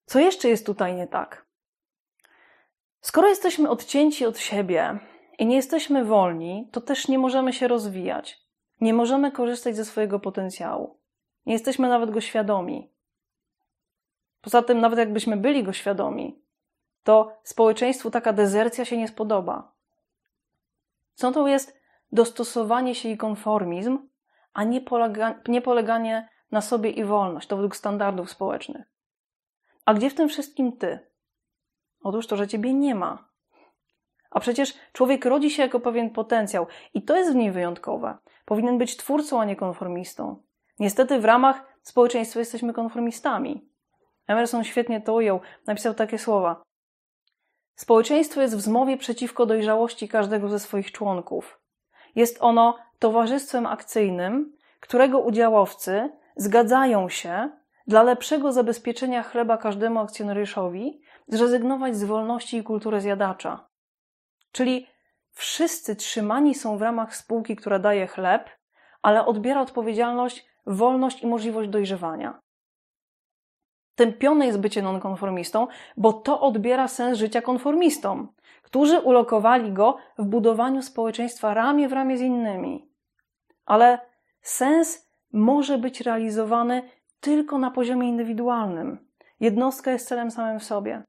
Co 0.06 0.20
jeszcze 0.20 0.50
jest 0.50 0.66
tutaj 0.66 0.96
nie 0.96 1.08
tak? 1.08 1.46
Skoro 3.02 3.28
jesteśmy 3.28 3.70
odcięci 3.70 4.26
od 4.26 4.40
siebie, 4.40 5.00
i 5.40 5.46
nie 5.46 5.56
jesteśmy 5.56 6.06
wolni, 6.06 6.70
to 6.72 6.82
też 6.82 7.08
nie 7.08 7.20
możemy 7.20 7.54
się 7.54 7.68
rozwijać. 7.68 8.46
Nie 8.82 8.94
możemy 8.94 9.32
korzystać 9.32 9.76
ze 9.76 9.86
swojego 9.86 10.20
potencjału. 10.20 11.00
Nie 11.46 11.54
jesteśmy 11.54 11.90
nawet 11.90 12.12
go 12.12 12.22
świadomi. 12.22 12.92
Poza 14.42 14.62
tym, 14.62 14.80
nawet 14.80 15.00
jakbyśmy 15.00 15.38
byli 15.38 15.64
go 15.64 15.74
świadomi, 15.74 16.42
to 17.04 17.40
społeczeństwu 17.44 18.12
taka 18.12 18.34
dezercja 18.34 18.86
się 18.86 18.98
nie 18.98 19.08
spodoba. 19.08 19.72
Co 21.14 21.32
to 21.32 21.48
jest 21.48 21.79
dostosowanie 22.12 22.96
się 22.96 23.10
i 23.10 23.18
konformizm, 23.18 24.00
a 24.54 24.64
nie, 24.64 24.82
polega, 24.82 25.40
nie 25.48 25.62
poleganie 25.62 26.30
na 26.52 26.62
sobie 26.62 26.90
i 26.90 27.04
wolność, 27.04 27.48
to 27.48 27.56
według 27.56 27.76
standardów 27.76 28.32
społecznych. 28.32 28.88
A 29.86 29.94
gdzie 29.94 30.10
w 30.10 30.16
tym 30.16 30.30
wszystkim 30.30 30.78
ty? 30.78 31.00
Otóż 32.04 32.28
to, 32.28 32.38
że 32.38 32.48
ciebie 32.48 32.74
nie 32.74 32.96
ma. 32.96 33.30
A 34.32 34.40
przecież 34.40 34.74
człowiek 34.94 35.26
rodzi 35.26 35.50
się 35.50 35.64
jako 35.64 35.80
pewien 35.80 36.10
potencjał 36.10 36.68
i 36.94 37.02
to 37.02 37.16
jest 37.16 37.32
w 37.32 37.36
nim 37.36 37.54
wyjątkowe. 37.54 38.18
Powinien 38.46 38.78
być 38.78 38.98
twórcą, 38.98 39.42
a 39.42 39.46
nie 39.46 39.56
konformistą. 39.56 40.44
Niestety 40.80 41.20
w 41.20 41.26
ramach 41.26 41.78
społeczeństwa 41.82 42.40
jesteśmy 42.40 42.74
konformistami. 42.74 43.70
Emerson 44.28 44.64
świetnie 44.64 45.02
to 45.02 45.14
ujął, 45.14 45.40
napisał 45.68 45.94
takie 45.94 46.18
słowa. 46.18 46.64
Społeczeństwo 47.76 48.42
jest 48.42 48.56
w 48.56 48.62
zmowie 48.62 48.98
przeciwko 48.98 49.46
dojrzałości 49.46 50.08
każdego 50.08 50.50
ze 50.50 50.60
swoich 50.60 50.92
członków. 50.92 51.60
Jest 52.16 52.38
ono 52.40 52.78
towarzystwem 53.00 53.66
akcyjnym, 53.66 54.58
którego 54.80 55.20
udziałowcy 55.20 56.10
zgadzają 56.36 57.10
się 57.10 57.50
dla 57.88 58.04
lepszego 58.04 58.52
zabezpieczenia 58.52 59.24
chleba 59.24 59.58
każdemu 59.58 60.00
akcjonariuszowi 60.00 61.02
zrezygnować 61.28 61.96
z 61.96 62.04
wolności 62.04 62.58
i 62.58 62.64
kultury 62.64 63.02
zjadacza. 63.02 63.68
Czyli 64.52 64.88
wszyscy 65.32 65.96
trzymani 65.96 66.56
są 66.56 66.78
w 66.78 66.82
ramach 66.82 67.16
spółki, 67.16 67.56
która 67.56 67.80
daje 67.80 68.08
chleb, 68.08 68.50
ale 69.02 69.26
odbiera 69.26 69.62
odpowiedzialność, 69.62 70.46
wolność 70.66 71.24
i 71.24 71.28
możliwość 71.28 71.70
dojrzewania. 71.70 72.40
Tępione 74.00 74.46
jest 74.46 74.60
bycie 74.60 74.82
nonkonformistą, 74.82 75.68
bo 75.98 76.14
to 76.14 76.42
odbiera 76.42 76.88
sens 76.88 77.18
życia 77.18 77.42
konformistom, 77.42 78.34
którzy 78.64 79.00
ulokowali 79.00 79.72
go 79.72 79.98
w 80.18 80.26
budowaniu 80.26 80.82
społeczeństwa 80.82 81.54
ramię 81.54 81.90
w 81.90 81.94
ramię 81.94 82.18
z 82.18 82.22
innymi. 82.22 82.90
Ale 83.66 84.00
sens 84.42 85.10
może 85.34 85.78
być 85.78 86.02
realizowany 86.02 86.90
tylko 87.20 87.58
na 87.58 87.72
poziomie 87.72 88.10
indywidualnym. 88.10 89.10
Jednostka 89.40 89.92
jest 89.92 90.08
celem 90.08 90.32
samym 90.32 90.60
w 90.60 90.64
sobie. 90.64 91.04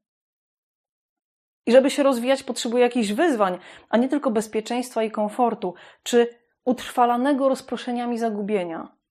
I 1.65 1.71
żeby 1.71 1.89
się 1.89 2.03
rozwijać, 2.03 2.43
potrzebuje 2.43 2.83
jakichś 2.83 3.11
wyzwań, 3.11 3.57
a 3.89 3.97
nie 3.97 4.09
tylko 4.09 4.31
bezpieczeństwa 4.31 5.03
i 5.03 5.11
komfortu, 5.11 5.73
czy 6.03 6.27
utrwalanego 6.65 7.49
rozproszeniami 7.49 8.17
zagubienia. 8.17 9.01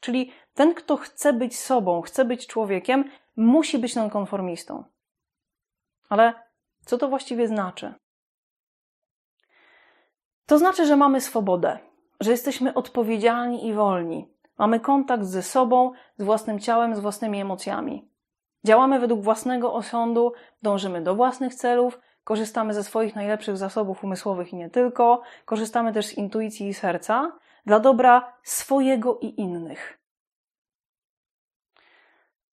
Czyli 0.00 0.32
ten, 0.54 0.74
kto 0.74 0.96
chce 0.96 1.32
być 1.32 1.58
sobą, 1.58 2.00
chce 2.00 2.24
być 2.24 2.46
człowiekiem, 2.46 3.04
musi 3.36 3.78
być 3.78 3.96
nonkonformistą. 3.96 4.84
Ale 6.08 6.34
co 6.84 6.98
to 6.98 7.08
właściwie 7.08 7.48
znaczy? 7.48 7.94
To 10.46 10.58
znaczy, 10.58 10.86
że 10.86 10.96
mamy 10.96 11.20
swobodę, 11.20 11.78
że 12.20 12.30
jesteśmy 12.30 12.74
odpowiedzialni 12.74 13.66
i 13.66 13.72
wolni. 13.72 14.28
Mamy 14.58 14.80
kontakt 14.80 15.24
ze 15.24 15.42
sobą, 15.42 15.92
z 16.18 16.24
własnym 16.24 16.60
ciałem, 16.60 16.96
z 16.96 17.00
własnymi 17.00 17.40
emocjami. 17.40 18.08
Działamy 18.64 19.00
według 19.00 19.22
własnego 19.22 19.74
osądu, 19.74 20.32
dążymy 20.62 21.02
do 21.02 21.14
własnych 21.14 21.54
celów, 21.54 21.98
korzystamy 22.24 22.74
ze 22.74 22.84
swoich 22.84 23.16
najlepszych 23.16 23.56
zasobów 23.56 24.04
umysłowych 24.04 24.52
i 24.52 24.56
nie 24.56 24.70
tylko, 24.70 25.22
korzystamy 25.44 25.92
też 25.92 26.06
z 26.06 26.18
intuicji 26.18 26.68
i 26.68 26.74
serca 26.74 27.32
dla 27.66 27.80
dobra 27.80 28.32
swojego 28.42 29.18
i 29.18 29.40
innych. 29.40 30.01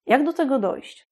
Jak 0.09 0.23
do 0.23 0.33
tego 0.33 0.59
dojść? 0.59 1.09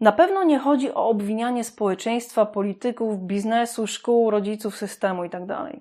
Na 0.00 0.12
pewno 0.12 0.44
nie 0.44 0.58
chodzi 0.58 0.94
o 0.94 1.08
obwinianie 1.08 1.64
społeczeństwa, 1.64 2.46
polityków, 2.46 3.18
biznesu, 3.20 3.86
szkół, 3.86 4.30
rodziców, 4.30 4.76
systemu 4.76 5.24
itd. 5.24 5.46
Tak 5.46 5.76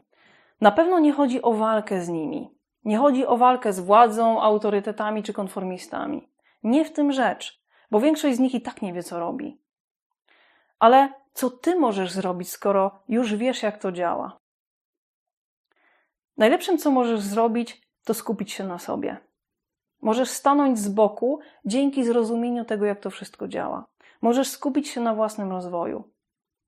Na 0.62 0.72
pewno 0.72 1.00
nie 1.00 1.14
chodzi 1.14 1.42
o 1.42 1.54
walkę 1.54 2.02
z 2.02 2.10
nimi. 2.10 2.58
Nie 2.86 2.98
chodzi 2.98 3.26
o 3.26 3.38
walkę 3.38 3.74
z 3.74 3.80
władzą, 3.80 4.42
autorytetami 4.42 5.24
czy 5.24 5.34
konformistami. 5.34 6.30
Nie 6.64 6.86
w 6.86 6.94
tym 6.94 7.12
rzecz, 7.12 7.62
bo 7.92 8.00
większość 8.00 8.38
z 8.38 8.40
nich 8.40 8.56
i 8.56 8.62
tak 8.62 8.82
nie 8.82 8.94
wie, 8.94 9.04
co 9.04 9.20
robi. 9.20 9.62
Ale 10.80 11.14
co 11.34 11.50
ty 11.50 11.76
możesz 11.76 12.12
zrobić, 12.12 12.50
skoro 12.50 13.00
już 13.10 13.36
wiesz, 13.36 13.64
jak 13.64 13.78
to 13.78 13.92
działa? 13.92 14.38
Najlepszym, 16.38 16.78
co 16.78 16.92
możesz 16.92 17.20
zrobić, 17.20 17.82
to 18.04 18.14
skupić 18.14 18.52
się 18.52 18.64
na 18.64 18.80
sobie. 18.80 19.27
Możesz 20.02 20.30
stanąć 20.30 20.80
z 20.80 20.90
boku 20.90 21.40
dzięki 21.66 22.04
zrozumieniu 22.04 22.66
tego, 22.66 22.86
jak 22.86 23.00
to 23.00 23.10
wszystko 23.10 23.48
działa. 23.48 23.86
Możesz 24.22 24.48
skupić 24.48 24.88
się 24.88 25.02
na 25.02 25.16
własnym 25.16 25.52
rozwoju. 25.52 26.04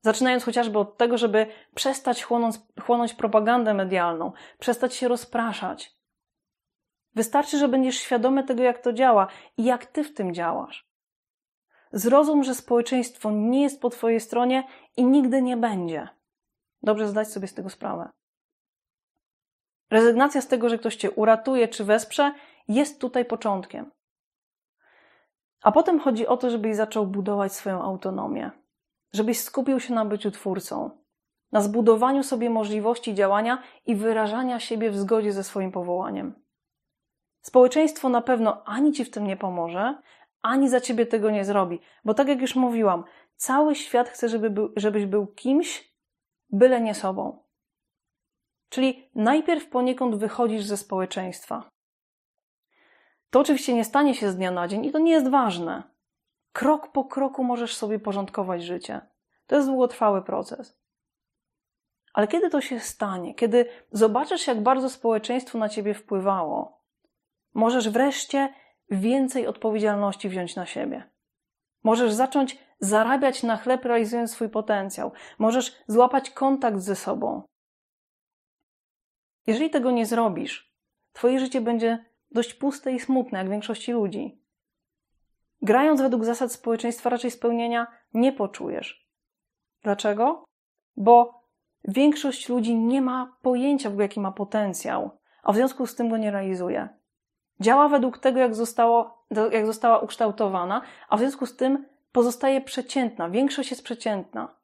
Zaczynając 0.02 0.44
chociażby 0.44 0.80
od 0.80 0.98
tego, 0.98 1.18
żeby 1.18 1.48
przestać 1.76 2.24
chłonąć, 2.24 2.56
chłonąć 2.82 3.14
propagandę 3.14 3.74
medialną, 3.74 4.32
przestać 4.60 4.96
się 4.96 5.08
rozpraszać. 5.08 6.00
Wystarczy, 7.16 7.58
że 7.58 7.68
będziesz 7.68 7.98
świadomy 7.98 8.44
tego, 8.44 8.64
jak 8.64 8.80
to 8.80 8.94
działa 8.94 9.28
i 9.58 9.64
jak 9.64 9.86
ty 9.86 10.04
w 10.04 10.14
tym 10.14 10.34
działasz. 10.34 10.90
Zrozum, 11.92 12.44
że 12.44 12.56
społeczeństwo 12.56 13.32
nie 13.32 13.62
jest 13.62 13.82
po 13.82 13.90
twojej 13.90 14.20
stronie 14.20 14.64
i 14.98 15.06
nigdy 15.06 15.42
nie 15.42 15.58
będzie. 15.58 16.08
Dobrze 16.84 17.08
zdać 17.08 17.32
sobie 17.32 17.48
z 17.48 17.54
tego 17.54 17.70
sprawę. 17.70 18.10
Rezygnacja 19.90 20.42
z 20.42 20.48
tego, 20.48 20.70
że 20.70 20.78
ktoś 20.78 20.96
cię 20.96 21.12
uratuje 21.12 21.68
czy 21.68 21.84
wesprze, 21.84 22.34
jest 22.70 23.02
tutaj 23.02 23.26
początkiem. 23.26 23.92
A 25.62 25.72
potem 25.72 26.00
chodzi 26.00 26.28
o 26.28 26.38
to, 26.38 26.50
żebyś 26.50 26.76
zaczął 26.76 27.08
budować 27.08 27.54
swoją 27.54 27.82
autonomię, 27.82 28.52
żebyś 29.14 29.40
skupił 29.40 29.80
się 29.80 29.94
na 29.94 30.06
byciu 30.06 30.32
twórcą, 30.32 30.90
na 31.52 31.62
zbudowaniu 31.62 32.24
sobie 32.24 32.50
możliwości 32.50 33.14
działania 33.14 33.64
i 33.86 33.96
wyrażania 33.96 34.60
siebie 34.60 34.92
w 34.92 34.98
zgodzie 34.98 35.32
ze 35.32 35.44
swoim 35.44 35.72
powołaniem. 35.72 36.34
Społeczeństwo 37.42 38.10
na 38.10 38.22
pewno 38.22 38.64
ani 38.66 38.92
ci 38.92 39.06
w 39.06 39.12
tym 39.12 39.28
nie 39.28 39.38
pomoże, 39.38 40.02
ani 40.42 40.70
za 40.70 40.82
ciebie 40.82 41.06
tego 41.06 41.32
nie 41.32 41.46
zrobi, 41.46 41.80
bo 42.06 42.14
tak 42.14 42.28
jak 42.28 42.42
już 42.42 42.56
mówiłam, 42.56 43.04
cały 43.36 43.76
świat 43.76 44.10
chce, 44.10 44.30
żeby 44.30 44.50
był, 44.50 44.74
żebyś 44.76 45.06
był 45.06 45.28
kimś, 45.28 45.94
byle 46.50 46.82
nie 46.82 46.96
sobą. 46.96 47.44
Czyli 48.70 49.10
najpierw 49.16 49.70
poniekąd 49.70 50.16
wychodzisz 50.16 50.64
ze 50.64 50.78
społeczeństwa. 50.78 51.70
To 53.30 53.40
oczywiście 53.40 53.74
nie 53.74 53.86
stanie 53.86 54.16
się 54.16 54.32
z 54.32 54.36
dnia 54.36 54.52
na 54.52 54.68
dzień 54.68 54.86
i 54.86 54.92
to 54.92 55.00
nie 55.00 55.12
jest 55.12 55.30
ważne. 55.30 55.84
Krok 56.52 56.92
po 56.92 57.06
kroku 57.06 57.44
możesz 57.44 57.76
sobie 57.76 58.00
porządkować 58.00 58.64
życie. 58.64 59.02
To 59.48 59.56
jest 59.56 59.68
długotrwały 59.68 60.22
proces. 60.22 60.80
Ale 62.14 62.28
kiedy 62.28 62.50
to 62.50 62.62
się 62.62 62.80
stanie? 62.80 63.36
Kiedy 63.36 63.66
zobaczysz, 63.92 64.48
jak 64.48 64.64
bardzo 64.64 64.90
społeczeństwo 64.90 65.58
na 65.58 65.70
ciebie 65.70 65.94
wpływało, 65.94 66.82
możesz 67.54 67.90
wreszcie 67.90 68.54
więcej 68.90 69.48
odpowiedzialności 69.48 70.30
wziąć 70.30 70.56
na 70.56 70.66
siebie. 70.66 71.10
Możesz 71.84 72.14
zacząć 72.14 72.58
zarabiać 72.80 73.44
na 73.44 73.58
chleb, 73.58 73.86
realizując 73.86 74.32
swój 74.32 74.50
potencjał. 74.50 75.12
Możesz 75.38 75.76
złapać 75.88 76.30
kontakt 76.30 76.80
ze 76.80 76.96
sobą. 76.96 77.44
Jeżeli 79.48 79.70
tego 79.70 79.92
nie 79.92 80.06
zrobisz, 80.06 80.70
Twoje 81.14 81.40
życie 81.40 81.62
będzie 81.62 82.06
dość 82.32 82.54
puste 82.54 82.92
i 82.92 83.00
smutne, 83.00 83.40
jak 83.40 83.50
większości 83.50 83.92
ludzi. 83.92 84.42
Grając 85.62 86.02
według 86.02 86.26
zasad 86.26 86.52
społeczeństwa, 86.52 87.10
raczej 87.10 87.32
spełnienia 87.32 87.88
nie 88.14 88.32
poczujesz. 88.32 89.10
Dlaczego? 89.84 90.44
Bo 90.98 91.44
większość 91.88 92.50
ludzi 92.50 92.76
nie 92.76 93.02
ma 93.02 93.38
pojęcia 93.42 93.90
w 93.90 93.92
ogóle, 93.92 94.06
jaki 94.06 94.20
ma 94.20 94.32
potencjał, 94.32 95.12
a 95.44 95.52
w 95.52 95.56
związku 95.56 95.88
z 95.88 95.96
tym 95.96 96.10
go 96.10 96.18
nie 96.18 96.32
realizuje. 96.32 96.90
Działa 97.60 97.90
według 97.90 98.18
tego, 98.18 98.40
jak, 98.40 98.56
zostało, 98.56 99.26
jak 99.52 99.66
została 99.66 100.00
ukształtowana, 100.00 100.82
a 101.10 101.18
w 101.18 101.20
związku 101.20 101.46
z 101.46 101.56
tym 101.56 101.86
pozostaje 102.12 102.62
przeciętna. 102.62 103.30
Większość 103.30 103.72
jest 103.72 103.84
przeciętna. 103.84 104.59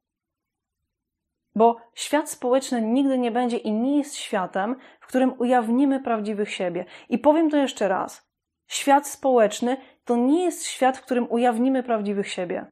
Bo 1.56 1.78
świat 1.94 2.30
społeczny 2.30 2.82
nigdy 2.82 3.18
nie 3.18 3.32
będzie 3.32 3.58
i 3.58 3.72
nie 3.72 3.98
jest 3.98 4.16
światem, 4.16 4.76
w 5.00 5.08
którym 5.08 5.34
ujawnimy 5.40 6.00
prawdziwych 6.00 6.54
siebie. 6.54 6.86
I 7.10 7.20
powiem 7.20 7.50
to 7.50 7.58
jeszcze 7.58 7.88
raz. 7.88 8.30
Świat 8.68 9.08
społeczny 9.08 9.78
to 10.06 10.16
nie 10.16 10.44
jest 10.44 10.66
świat, 10.66 10.98
w 10.98 11.02
którym 11.02 11.32
ujawnimy 11.32 11.84
prawdziwych 11.84 12.32
siebie. 12.32 12.66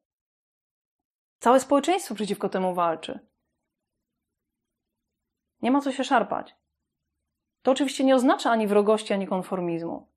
Całe 1.39 1.59
społeczeństwo 1.59 2.15
przeciwko 2.15 2.49
temu 2.49 2.73
walczy. 2.73 3.19
Nie 5.61 5.71
ma 5.71 5.81
co 5.81 5.91
się 5.91 6.03
szarpać. 6.03 6.55
To 7.61 7.71
oczywiście 7.71 8.03
nie 8.03 8.15
oznacza 8.15 8.51
ani 8.51 8.67
wrogości, 8.67 9.13
ani 9.13 9.27
konformizmu. 9.27 10.07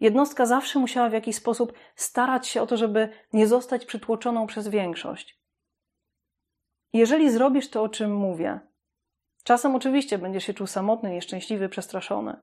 Jednostka 0.00 0.46
zawsze 0.46 0.78
musiała 0.78 1.08
w 1.08 1.12
jakiś 1.12 1.36
sposób 1.36 1.72
starać 1.96 2.48
się 2.48 2.62
o 2.62 2.66
to, 2.66 2.76
żeby 2.76 3.08
nie 3.32 3.46
zostać 3.46 3.86
przytłoczoną 3.86 4.46
przez 4.46 4.68
większość. 4.68 5.43
Jeżeli 6.94 7.30
zrobisz 7.30 7.70
to, 7.70 7.82
o 7.82 7.88
czym 7.88 8.14
mówię, 8.14 8.60
czasem 9.44 9.76
oczywiście 9.76 10.18
będziesz 10.18 10.44
się 10.44 10.54
czuł 10.54 10.66
samotny, 10.66 11.10
nieszczęśliwy, 11.10 11.68
przestraszony, 11.68 12.36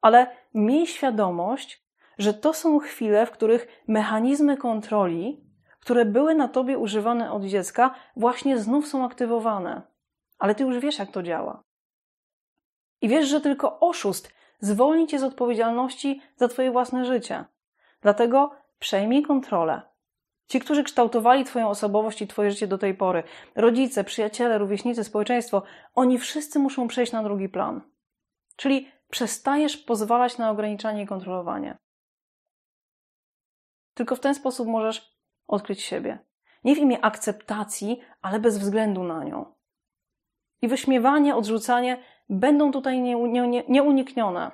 ale 0.00 0.36
miej 0.54 0.86
świadomość, 0.86 1.84
że 2.18 2.34
to 2.34 2.52
są 2.52 2.78
chwile, 2.78 3.26
w 3.26 3.30
których 3.30 3.82
mechanizmy 3.88 4.56
kontroli, 4.56 5.44
które 5.80 6.04
były 6.04 6.34
na 6.34 6.48
tobie 6.48 6.78
używane 6.78 7.32
od 7.32 7.44
dziecka, 7.44 7.94
właśnie 8.16 8.58
znów 8.58 8.88
są 8.88 9.04
aktywowane. 9.04 9.82
Ale 10.38 10.54
ty 10.54 10.64
już 10.64 10.78
wiesz, 10.78 10.98
jak 10.98 11.10
to 11.10 11.22
działa. 11.22 11.62
I 13.00 13.08
wiesz, 13.08 13.28
że 13.28 13.40
tylko 13.40 13.80
oszust 13.80 14.32
zwolni 14.60 15.06
cię 15.06 15.18
z 15.18 15.22
odpowiedzialności 15.22 16.22
za 16.36 16.48
twoje 16.48 16.70
własne 16.70 17.04
życie. 17.04 17.44
Dlatego 18.00 18.50
przejmij 18.78 19.22
kontrolę. 19.22 19.93
Ci, 20.46 20.60
którzy 20.60 20.84
kształtowali 20.84 21.44
Twoją 21.44 21.68
osobowość 21.68 22.22
i 22.22 22.26
Twoje 22.26 22.50
życie 22.50 22.66
do 22.66 22.78
tej 22.78 22.94
pory, 22.94 23.22
rodzice, 23.54 24.04
przyjaciele, 24.04 24.58
rówieśnicy, 24.58 25.04
społeczeństwo, 25.04 25.62
oni 25.94 26.18
wszyscy 26.18 26.58
muszą 26.58 26.88
przejść 26.88 27.12
na 27.12 27.22
drugi 27.22 27.48
plan. 27.48 27.80
Czyli 28.56 28.88
przestajesz 29.10 29.76
pozwalać 29.76 30.38
na 30.38 30.50
ograniczanie 30.50 31.02
i 31.02 31.06
kontrolowanie. 31.06 31.78
Tylko 33.94 34.16
w 34.16 34.20
ten 34.20 34.34
sposób 34.34 34.68
możesz 34.68 35.18
odkryć 35.46 35.82
siebie. 35.82 36.18
Nie 36.64 36.74
w 36.74 36.78
imię 36.78 37.04
akceptacji, 37.04 38.00
ale 38.22 38.40
bez 38.40 38.58
względu 38.58 39.04
na 39.04 39.24
nią. 39.24 39.54
I 40.62 40.68
wyśmiewanie, 40.68 41.36
odrzucanie 41.36 42.02
będą 42.28 42.72
tutaj 42.72 43.00
nieuniknione. 43.68 44.50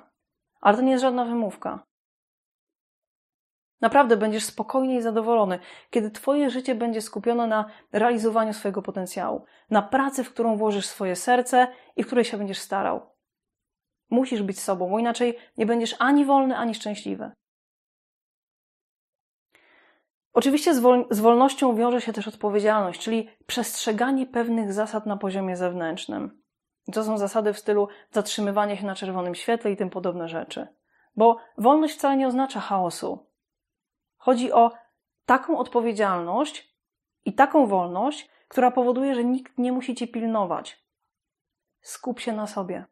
Ale 0.61 0.77
to 0.77 0.83
nie 0.83 0.91
jest 0.91 1.01
żadna 1.01 1.25
wymówka. 1.25 1.87
Naprawdę 3.81 4.17
będziesz 4.17 4.43
spokojny 4.43 4.95
i 4.95 5.01
zadowolony, 5.01 5.59
kiedy 5.89 6.11
Twoje 6.11 6.49
życie 6.49 6.75
będzie 6.75 7.01
skupione 7.01 7.47
na 7.47 7.65
realizowaniu 7.91 8.53
swojego 8.53 8.81
potencjału, 8.81 9.45
na 9.69 9.81
pracy, 9.81 10.23
w 10.23 10.29
którą 10.33 10.57
włożysz 10.57 10.85
swoje 10.85 11.15
serce 11.15 11.67
i 11.95 12.03
w 12.03 12.07
której 12.07 12.25
się 12.25 12.37
będziesz 12.37 12.59
starał. 12.59 13.01
Musisz 14.09 14.41
być 14.41 14.59
sobą, 14.59 14.89
bo 14.89 14.99
inaczej 14.99 15.37
nie 15.57 15.65
będziesz 15.65 15.95
ani 15.99 16.25
wolny, 16.25 16.57
ani 16.57 16.75
szczęśliwy. 16.75 17.31
Oczywiście 20.33 20.73
z, 20.73 20.79
wol 20.79 21.05
z 21.09 21.19
wolnością 21.19 21.75
wiąże 21.75 22.01
się 22.01 22.13
też 22.13 22.27
odpowiedzialność, 22.27 23.01
czyli 23.01 23.29
przestrzeganie 23.45 24.25
pewnych 24.25 24.73
zasad 24.73 25.05
na 25.05 25.17
poziomie 25.17 25.57
zewnętrznym. 25.57 26.41
To 26.93 27.03
są 27.03 27.17
zasady 27.17 27.53
w 27.53 27.59
stylu 27.59 27.87
zatrzymywania 28.11 28.75
się 28.75 28.85
na 28.85 28.95
czerwonym 28.95 29.35
świetle 29.35 29.71
i 29.71 29.77
tym 29.77 29.89
podobne 29.89 30.27
rzeczy. 30.27 30.67
Bo 31.15 31.37
wolność 31.57 31.93
wcale 31.93 32.17
nie 32.17 32.27
oznacza 32.27 32.59
chaosu. 32.59 33.30
Chodzi 34.21 34.51
o 34.51 34.71
taką 35.25 35.57
odpowiedzialność 35.57 36.75
i 37.25 37.33
taką 37.33 37.67
wolność, 37.67 38.29
która 38.47 38.71
powoduje, 38.71 39.15
że 39.15 39.23
nikt 39.23 39.57
nie 39.57 39.71
musi 39.71 39.95
cię 39.95 40.07
pilnować. 40.07 40.85
Skup 41.81 42.19
się 42.19 42.33
na 42.33 42.47
sobie. 42.47 42.85